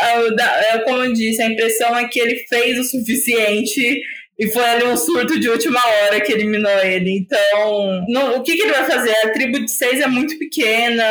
eu, 0.73 0.83
como 0.85 1.03
eu 1.03 1.11
disse, 1.11 1.41
a 1.41 1.47
impressão 1.47 1.97
é 1.97 2.07
que 2.07 2.19
ele 2.19 2.45
fez 2.47 2.79
o 2.79 2.83
suficiente 2.83 4.01
e 4.41 4.47
foi 4.47 4.65
ali 4.65 4.85
um 4.85 4.97
surto 4.97 5.39
de 5.39 5.47
última 5.47 5.79
hora 5.79 6.19
que 6.19 6.33
eliminou 6.33 6.79
ele. 6.79 7.19
Então, 7.19 8.03
o 8.35 8.41
que, 8.41 8.55
que, 8.55 8.63
ele 8.63 8.73
vai 8.73 8.85
fazer? 8.85 9.11
A 9.23 9.31
tribo 9.31 9.59
de 9.59 9.69
seis 9.69 10.01
é 10.01 10.07
muito 10.07 10.35
pequena 10.39 11.03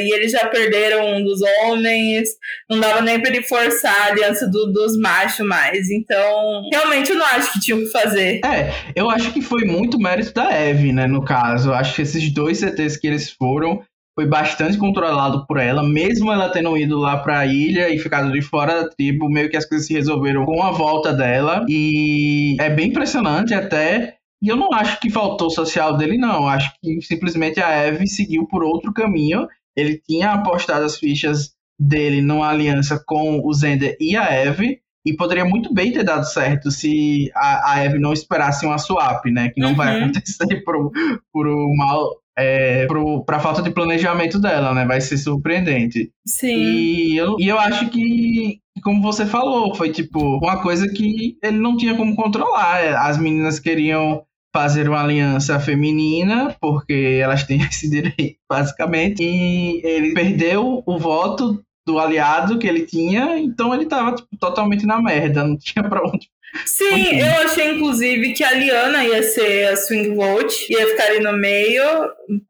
e 0.00 0.12
eles 0.12 0.32
já 0.32 0.48
perderam 0.48 1.14
um 1.14 1.22
dos 1.22 1.40
homens. 1.42 2.30
Não 2.68 2.80
dava 2.80 3.00
nem 3.00 3.20
pra 3.20 3.30
ele 3.30 3.42
forçar 3.44 3.94
a 3.94 4.06
aliança 4.06 4.48
do, 4.48 4.72
dos 4.72 4.98
machos 4.98 5.46
mais. 5.46 5.90
Então, 5.90 6.68
realmente 6.72 7.10
eu 7.10 7.16
não 7.16 7.26
acho 7.26 7.52
que 7.52 7.60
tinha 7.60 7.76
o 7.76 7.84
que 7.84 7.92
fazer. 7.92 8.40
É, 8.44 8.72
eu 8.96 9.08
acho 9.08 9.32
que 9.32 9.40
foi 9.40 9.64
muito 9.64 9.96
mérito 9.96 10.34
da 10.34 10.50
Eve, 10.52 10.92
né, 10.92 11.06
no 11.06 11.24
caso. 11.24 11.70
Eu 11.70 11.74
acho 11.74 11.94
que 11.94 12.02
esses 12.02 12.34
dois 12.34 12.58
CTs 12.58 12.96
que 12.96 13.06
eles 13.06 13.30
foram 13.30 13.80
foi 14.14 14.26
bastante 14.26 14.76
controlado 14.76 15.46
por 15.46 15.58
ela, 15.58 15.82
mesmo 15.82 16.30
ela 16.30 16.50
tendo 16.50 16.76
ido 16.76 16.98
lá 16.98 17.16
para 17.16 17.38
a 17.38 17.46
ilha 17.46 17.88
e 17.88 17.98
ficado 17.98 18.30
de 18.30 18.42
fora 18.42 18.82
da 18.82 18.88
tribo, 18.88 19.28
meio 19.28 19.48
que 19.48 19.56
as 19.56 19.66
coisas 19.66 19.86
se 19.86 19.94
resolveram 19.94 20.44
com 20.44 20.62
a 20.62 20.70
volta 20.70 21.12
dela 21.12 21.64
e 21.68 22.56
é 22.60 22.68
bem 22.68 22.88
impressionante 22.88 23.54
até. 23.54 24.16
E 24.42 24.48
eu 24.48 24.56
não 24.56 24.72
acho 24.72 25.00
que 25.00 25.08
faltou 25.08 25.50
social 25.50 25.96
dele, 25.96 26.18
não. 26.18 26.48
Acho 26.48 26.72
que 26.82 27.00
simplesmente 27.00 27.60
a 27.60 27.70
Eve 27.70 28.06
seguiu 28.08 28.46
por 28.46 28.64
outro 28.64 28.92
caminho. 28.92 29.46
Ele 29.76 30.02
tinha 30.06 30.32
apostado 30.32 30.84
as 30.84 30.98
fichas 30.98 31.52
dele 31.80 32.20
numa 32.20 32.48
aliança 32.48 33.02
com 33.06 33.40
o 33.44 33.54
Zender 33.54 33.96
e 34.00 34.16
a 34.16 34.30
Eve, 34.32 34.80
e 35.04 35.14
poderia 35.14 35.44
muito 35.44 35.72
bem 35.74 35.92
ter 35.92 36.04
dado 36.04 36.24
certo 36.24 36.70
se 36.70 37.30
a, 37.34 37.72
a 37.72 37.84
Eve 37.84 37.98
não 37.98 38.12
esperasse 38.12 38.64
uma 38.64 38.78
swap, 38.78 39.24
né? 39.26 39.50
Que 39.50 39.60
não 39.60 39.70
uhum. 39.70 39.76
vai 39.76 40.00
acontecer 40.00 40.62
por, 40.64 40.90
por 41.32 41.48
um 41.48 41.74
mal 41.76 42.21
é, 42.36 42.86
para 43.26 43.40
falta 43.40 43.62
de 43.62 43.70
planejamento 43.70 44.38
dela, 44.38 44.74
né? 44.74 44.84
Vai 44.84 45.00
ser 45.00 45.18
surpreendente. 45.18 46.10
Sim. 46.26 46.56
E 46.56 47.16
eu, 47.16 47.36
e 47.38 47.48
eu 47.48 47.58
acho 47.58 47.88
que, 47.90 48.58
como 48.82 49.02
você 49.02 49.26
falou, 49.26 49.74
foi 49.74 49.90
tipo 49.90 50.18
uma 50.38 50.62
coisa 50.62 50.88
que 50.88 51.36
ele 51.42 51.58
não 51.58 51.76
tinha 51.76 51.94
como 51.96 52.16
controlar. 52.16 53.06
As 53.06 53.18
meninas 53.18 53.58
queriam 53.58 54.22
fazer 54.54 54.88
uma 54.88 55.02
aliança 55.02 55.58
feminina, 55.58 56.54
porque 56.60 57.18
elas 57.22 57.44
têm 57.44 57.60
esse 57.64 57.88
direito, 57.88 58.36
basicamente. 58.48 59.22
E 59.22 59.80
ele 59.84 60.14
perdeu 60.14 60.82
o 60.86 60.98
voto 60.98 61.62
do 61.86 61.98
aliado 61.98 62.58
que 62.58 62.66
ele 62.66 62.86
tinha, 62.86 63.38
então 63.38 63.74
ele 63.74 63.86
tava 63.86 64.14
tipo, 64.14 64.28
totalmente 64.38 64.86
na 64.86 65.00
merda, 65.00 65.44
não 65.44 65.56
tinha 65.56 65.82
pra 65.82 66.02
onde 66.02 66.28
Sim, 66.66 67.18
eu 67.18 67.42
achei 67.44 67.70
inclusive 67.70 68.34
que 68.34 68.44
a 68.44 68.52
Liana 68.52 69.04
ia 69.04 69.22
ser 69.22 69.68
a 69.68 69.76
swing 69.76 70.14
vote, 70.14 70.70
ia 70.70 70.86
ficar 70.86 71.04
ali 71.04 71.20
no 71.20 71.32
meio, 71.32 71.82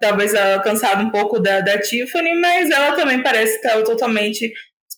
talvez 0.00 0.34
alcançado 0.34 1.04
um 1.04 1.10
pouco 1.10 1.38
da, 1.38 1.60
da 1.60 1.80
Tiffany, 1.80 2.34
mas 2.40 2.68
ela 2.70 2.96
também 2.96 3.22
parece 3.22 3.60
que 3.60 3.66
estava 3.66 3.84
totalmente 3.84 4.52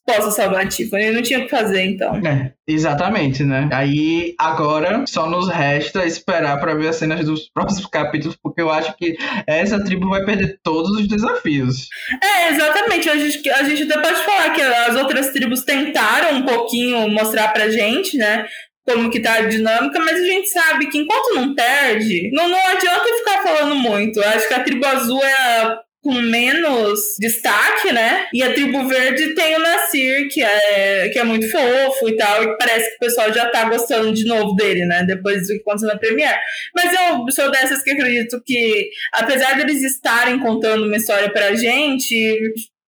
possa 0.06 0.30
salvar 0.30 0.62
a 0.62 0.68
Tiffany. 0.68 1.10
Não 1.10 1.22
tinha 1.22 1.40
o 1.40 1.42
que 1.42 1.48
fazer, 1.48 1.82
então. 1.84 2.14
É, 2.16 2.52
exatamente, 2.66 3.42
né? 3.42 3.68
Aí, 3.72 4.34
agora, 4.38 5.04
só 5.06 5.28
nos 5.28 5.48
resta 5.48 6.04
esperar 6.04 6.60
para 6.60 6.74
ver 6.74 6.88
as 6.88 6.96
cenas 6.96 7.24
dos 7.24 7.48
próximos 7.54 7.86
capítulos, 7.86 8.36
porque 8.42 8.60
eu 8.60 8.70
acho 8.70 8.94
que 8.96 9.16
essa 9.46 9.82
tribo 9.82 10.08
vai 10.08 10.24
perder 10.24 10.58
todos 10.62 10.90
os 10.98 11.08
desafios. 11.08 11.88
É, 12.22 12.50
exatamente. 12.50 13.08
A 13.08 13.16
gente, 13.16 13.50
a 13.50 13.62
gente 13.62 13.82
até 13.84 14.00
pode 14.00 14.24
falar 14.24 14.50
que 14.50 14.60
as 14.60 14.96
outras 14.96 15.30
tribos 15.30 15.62
tentaram 15.62 16.38
um 16.38 16.42
pouquinho 16.42 17.08
mostrar 17.08 17.48
pra 17.48 17.70
gente, 17.70 18.16
né? 18.16 18.46
como 18.86 19.10
que 19.10 19.20
tá 19.20 19.36
a 19.36 19.46
dinâmica, 19.46 19.98
mas 19.98 20.20
a 20.20 20.24
gente 20.26 20.48
sabe 20.50 20.88
que 20.88 20.98
enquanto 20.98 21.34
não 21.34 21.54
perde, 21.54 22.30
não, 22.34 22.48
não 22.48 22.66
adianta 22.68 23.16
ficar 23.16 23.42
falando 23.42 23.74
muito. 23.76 24.20
Eu 24.20 24.28
acho 24.28 24.46
que 24.46 24.54
a 24.54 24.62
tribo 24.62 24.84
azul 24.86 25.24
é 25.24 25.78
com 26.04 26.12
menos 26.12 27.00
destaque, 27.18 27.90
né? 27.90 28.26
E 28.32 28.42
a 28.42 28.52
tribo 28.52 28.86
verde 28.86 29.34
tem 29.34 29.56
o 29.56 29.58
Nasir, 29.58 30.28
que 30.28 30.42
é, 30.42 31.08
que 31.08 31.18
é 31.18 31.24
muito 31.24 31.50
fofo 31.50 32.10
e 32.10 32.16
tal, 32.16 32.44
e 32.44 32.58
parece 32.58 32.90
que 32.90 32.96
o 32.96 32.98
pessoal 32.98 33.32
já 33.32 33.48
tá 33.48 33.64
gostando 33.70 34.12
de 34.12 34.26
novo 34.26 34.54
dele, 34.54 34.84
né? 34.84 35.02
Depois 35.06 35.48
do 35.48 35.54
que 35.54 35.60
aconteceu 35.60 35.88
na 35.88 35.98
Premiere. 35.98 36.38
Mas 36.76 36.92
eu 36.92 37.24
sou 37.30 37.50
dessas 37.50 37.82
que 37.82 37.90
acredito 37.90 38.40
que, 38.44 38.90
apesar 39.14 39.56
deles 39.56 39.82
estarem 39.82 40.38
contando 40.40 40.84
uma 40.84 40.96
história 40.96 41.32
pra 41.32 41.54
gente, 41.54 42.14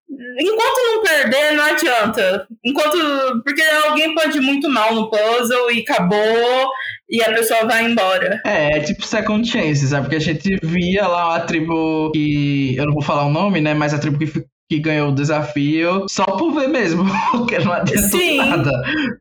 Enquanto 0.09 0.85
não 0.85 1.03
perder, 1.03 1.53
não 1.53 1.65
adianta. 1.65 2.47
Enquanto. 2.65 3.43
Porque 3.43 3.63
alguém 3.89 4.15
pode 4.15 4.39
ir 4.39 4.41
muito 4.41 4.69
mal 4.71 4.95
no 4.95 5.11
puzzle 5.11 5.71
e 5.73 5.81
acabou 5.81 6.71
e 7.09 7.23
a 7.23 7.33
pessoa 7.33 7.67
vai 7.67 7.85
embora. 7.85 8.41
É, 8.45 8.79
é 8.79 8.81
tipo 8.81 9.05
second 9.05 9.49
chance, 9.49 9.87
sabe? 9.87 10.03
Porque 10.03 10.17
a 10.17 10.21
gente 10.21 10.59
via 10.63 11.07
lá 11.07 11.37
a 11.37 11.41
tribo 11.41 12.11
que. 12.13 12.77
Eu 12.77 12.87
não 12.87 12.93
vou 12.93 13.03
falar 13.03 13.27
o 13.27 13.33
nome, 13.33 13.61
né? 13.61 13.75
Mas 13.75 13.93
a 13.93 13.99
tribo 13.99 14.19
que 14.19 14.27
que 14.69 14.79
ganhou 14.79 15.11
o 15.11 15.15
desafio 15.15 16.07
só 16.09 16.25
por 16.25 16.53
ver 16.53 16.69
mesmo, 16.69 17.05
porque 17.31 17.59
não 17.59 17.73
adiantou 17.73 18.21
Sim. 18.21 18.39
nada, 18.39 18.71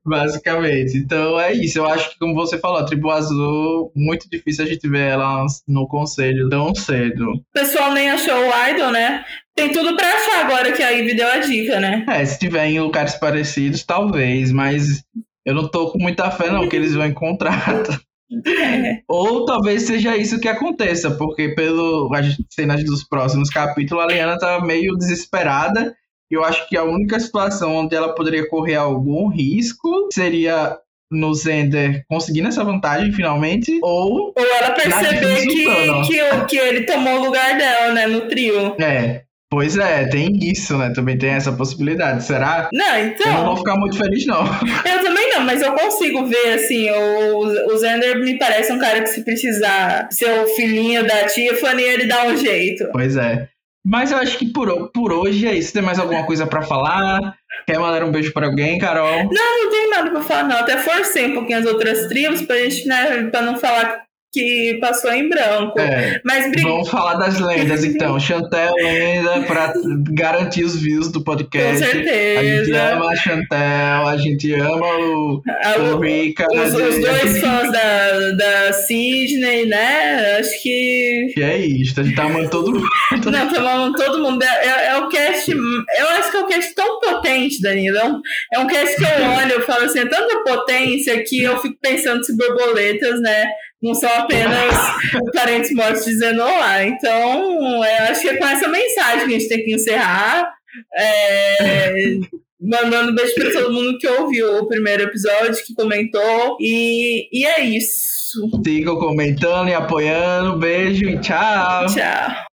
basicamente. 0.03 0.97
Então 0.97 1.39
é 1.39 1.53
isso. 1.53 1.77
Eu 1.77 1.85
acho 1.85 2.09
que, 2.09 2.19
como 2.19 2.33
você 2.33 2.57
falou, 2.57 2.79
a 2.79 2.85
tribo 2.85 3.11
azul, 3.11 3.91
muito 3.95 4.29
difícil 4.29 4.65
a 4.65 4.67
gente 4.67 4.87
ver 4.87 5.11
ela 5.11 5.45
no 5.67 5.87
conselho 5.87 6.49
tão 6.49 6.73
cedo. 6.73 7.31
O 7.31 7.43
pessoal 7.53 7.91
nem 7.93 8.09
achou 8.09 8.35
o 8.35 8.69
Idol, 8.69 8.91
né? 8.91 9.23
Tem 9.55 9.71
tudo 9.71 9.95
pra 9.95 10.07
achar 10.07 10.45
agora 10.45 10.71
que 10.71 10.83
a 10.83 10.89
Ivy 10.89 11.15
deu 11.15 11.27
a 11.29 11.37
dica, 11.37 11.79
né? 11.79 12.05
É, 12.09 12.25
se 12.25 12.39
tiver 12.39 12.67
em 12.67 12.79
lugares 12.79 13.15
parecidos, 13.15 13.83
talvez, 13.83 14.51
mas 14.51 15.03
eu 15.45 15.53
não 15.53 15.69
tô 15.69 15.91
com 15.91 15.99
muita 15.99 16.29
fé, 16.31 16.49
não, 16.49 16.67
que 16.67 16.75
eles 16.75 16.93
vão 16.95 17.05
encontrar. 17.05 17.63
É. 18.47 19.01
Ou 19.07 19.45
talvez 19.45 19.83
seja 19.83 20.17
isso 20.17 20.39
que 20.39 20.47
aconteça, 20.47 21.11
porque 21.11 21.49
pelo 21.49 22.09
as 22.13 22.35
cenas 22.49 22.83
dos 22.83 23.03
próximos 23.03 23.49
capítulos, 23.49 24.03
a 24.03 24.07
Liana 24.07 24.37
tá 24.37 24.61
meio 24.61 24.95
desesperada. 24.95 25.95
E 26.31 26.33
eu 26.33 26.43
acho 26.43 26.67
que 26.67 26.75
a 26.75 26.83
única 26.83 27.19
situação 27.19 27.75
onde 27.75 27.95
ela 27.95 28.15
poderia 28.15 28.47
correr 28.49 28.75
algum 28.75 29.27
risco 29.27 30.09
seria 30.11 30.77
no 31.11 31.33
Zender 31.35 32.03
conseguindo 32.09 32.47
essa 32.47 32.63
vantagem 32.63 33.11
finalmente, 33.11 33.79
ou. 33.83 34.33
Ou 34.35 34.45
ela 34.45 34.71
perceber 34.71 35.45
que, 35.45 35.65
que, 36.07 36.45
que 36.49 36.57
ele 36.57 36.81
tomou 36.85 37.19
o 37.19 37.25
lugar 37.25 37.57
dela, 37.57 37.93
né, 37.93 38.07
no 38.07 38.21
trio. 38.21 38.75
É. 38.79 39.24
Pois 39.49 39.77
é, 39.77 40.07
tem 40.07 40.29
isso, 40.41 40.77
né? 40.77 40.91
Também 40.93 41.17
tem 41.17 41.29
essa 41.29 41.51
possibilidade. 41.51 42.23
Será? 42.23 42.69
Não, 42.73 42.99
então. 42.99 43.27
Eu 43.27 43.33
não 43.33 43.45
vou 43.45 43.57
ficar 43.57 43.77
muito 43.77 43.97
feliz, 43.97 44.25
não. 44.25 44.43
Eu 44.85 45.03
também 45.03 45.29
não, 45.35 45.41
mas 45.41 45.61
eu 45.61 45.73
consigo 45.73 46.25
ver, 46.25 46.53
assim, 46.53 46.89
o, 46.89 47.71
o 47.71 47.77
Zender 47.77 48.19
me 48.19 48.37
parece 48.37 48.71
um 48.71 48.79
cara 48.79 49.01
que 49.01 49.09
se 49.09 49.23
precisar 49.23 50.07
ser 50.11 50.29
o 50.43 50.47
filhinho 50.47 51.05
da 51.05 51.25
tia 51.25 51.55
Fanny, 51.57 51.83
ele 51.83 52.05
dá 52.05 52.25
um 52.25 52.37
jeito. 52.37 52.89
Pois 52.91 53.15
é. 53.17 53.47
Mas 53.85 54.11
eu 54.11 54.17
acho 54.17 54.39
que 54.39 54.51
por, 54.51 54.89
por 54.91 55.13
hoje 55.13 55.47
é 55.47 55.53
isso. 55.53 55.71
Tem 55.71 55.81
mais 55.81 55.99
alguma 55.99 56.25
coisa 56.25 56.47
para 56.47 56.63
falar? 56.63 57.35
Quer 57.67 57.77
mandar 57.77 58.03
um 58.03 58.11
beijo 58.11 58.33
para 58.33 58.47
alguém, 58.47 58.79
Carol? 58.79 59.29
Não, 59.31 59.63
não 59.63 59.69
tem 59.69 59.89
nada 59.91 60.09
para 60.09 60.21
falar, 60.21 60.43
não. 60.43 60.57
Até 60.57 60.77
forcei 60.77 61.27
um 61.27 61.33
pouquinho 61.35 61.59
as 61.59 61.65
outras 61.67 62.07
tribos 62.07 62.41
pra 62.41 62.57
gente, 62.57 62.87
né, 62.87 63.27
pra 63.29 63.43
não 63.43 63.57
falar 63.57 64.04
que 64.35 64.77
passou 64.81 65.13
em 65.13 65.29
branco. 65.29 65.79
É, 65.79 66.19
Mas 66.25 66.51
Vamos 66.61 66.89
falar 66.89 67.13
das 67.13 67.39
lendas, 67.39 67.85
então. 67.85 68.19
Chantel 68.19 68.73
lenda 68.75 69.41
para 69.47 69.73
garantir 70.11 70.65
os 70.65 70.75
views 70.75 71.09
do 71.09 71.23
podcast. 71.23 71.85
Com 71.85 71.91
certeza. 71.91 72.39
A 72.39 72.43
gente 72.43 72.71
ama 72.73 73.11
a 73.11 73.15
Chantel, 73.15 74.07
a 74.07 74.17
gente 74.17 74.53
ama 74.53 74.87
o, 74.97 75.41
a, 75.47 75.79
o 75.79 75.99
Rica. 76.01 76.45
Os, 76.51 76.73
os 76.73 76.99
dois 76.99 77.39
fãs 77.39 77.71
da, 77.71 78.31
da 78.31 78.73
Sidney, 78.73 79.67
né? 79.67 80.37
Acho 80.39 80.61
que. 80.61 81.31
Que 81.33 81.41
é 81.41 81.57
isso, 81.57 81.97
a 82.01 82.03
gente 82.03 82.15
tá 82.15 82.23
amando 82.23 82.49
todo 82.49 82.73
mundo. 82.73 82.85
Não, 83.31 83.53
tá 83.53 83.59
amando 83.59 83.97
todo 83.97 84.21
mundo. 84.21 84.43
É, 84.43 84.67
é, 84.67 84.87
é, 84.87 84.97
o 84.97 85.07
cast. 85.07 85.49
Eu 85.49 86.09
acho 86.09 86.31
que 86.31 86.37
é 86.37 86.39
um 86.41 86.47
cast 86.47 86.75
tão 86.75 86.99
potente, 86.99 87.61
Danilo. 87.61 87.97
É 87.97 88.05
um, 88.05 88.21
é 88.53 88.59
um 88.59 88.67
cast 88.67 88.95
que 88.97 89.03
eu 89.03 89.29
olho, 89.39 89.51
eu 89.53 89.61
falo 89.61 89.85
assim, 89.85 89.99
é 89.99 90.05
tanta 90.05 90.43
potência 90.43 91.23
que 91.23 91.41
eu 91.41 91.57
fico 91.61 91.77
pensando 91.81 92.23
se 92.25 92.35
borboletas, 92.35 93.21
né? 93.21 93.45
Não 93.81 93.93
são 93.93 94.09
apenas 94.09 94.73
parentes 95.33 95.71
mortos 95.73 96.05
dizendo 96.05 96.41
olá. 96.41 96.83
Então, 96.83 97.83
eu 97.83 98.03
acho 98.09 98.21
que 98.21 98.29
é 98.29 98.37
com 98.37 98.45
essa 98.45 98.67
mensagem 98.67 99.27
que 99.27 99.35
a 99.35 99.39
gente 99.39 99.49
tem 99.49 99.63
que 99.63 99.75
encerrar. 99.75 100.51
É, 100.97 101.93
mandando 102.59 103.11
um 103.11 103.15
beijo 103.15 103.35
para 103.35 103.51
todo 103.51 103.73
mundo 103.73 103.97
que 103.97 104.07
ouviu 104.07 104.57
o 104.57 104.67
primeiro 104.67 105.03
episódio, 105.03 105.63
que 105.65 105.73
comentou. 105.75 106.57
E, 106.59 107.29
e 107.31 107.45
é 107.45 107.61
isso. 107.61 108.49
Sigam 108.65 108.97
comentando 108.97 109.69
e 109.69 109.73
apoiando. 109.73 110.57
Beijo 110.57 111.05
e 111.05 111.19
tchau. 111.19 111.85
Tchau. 111.87 112.54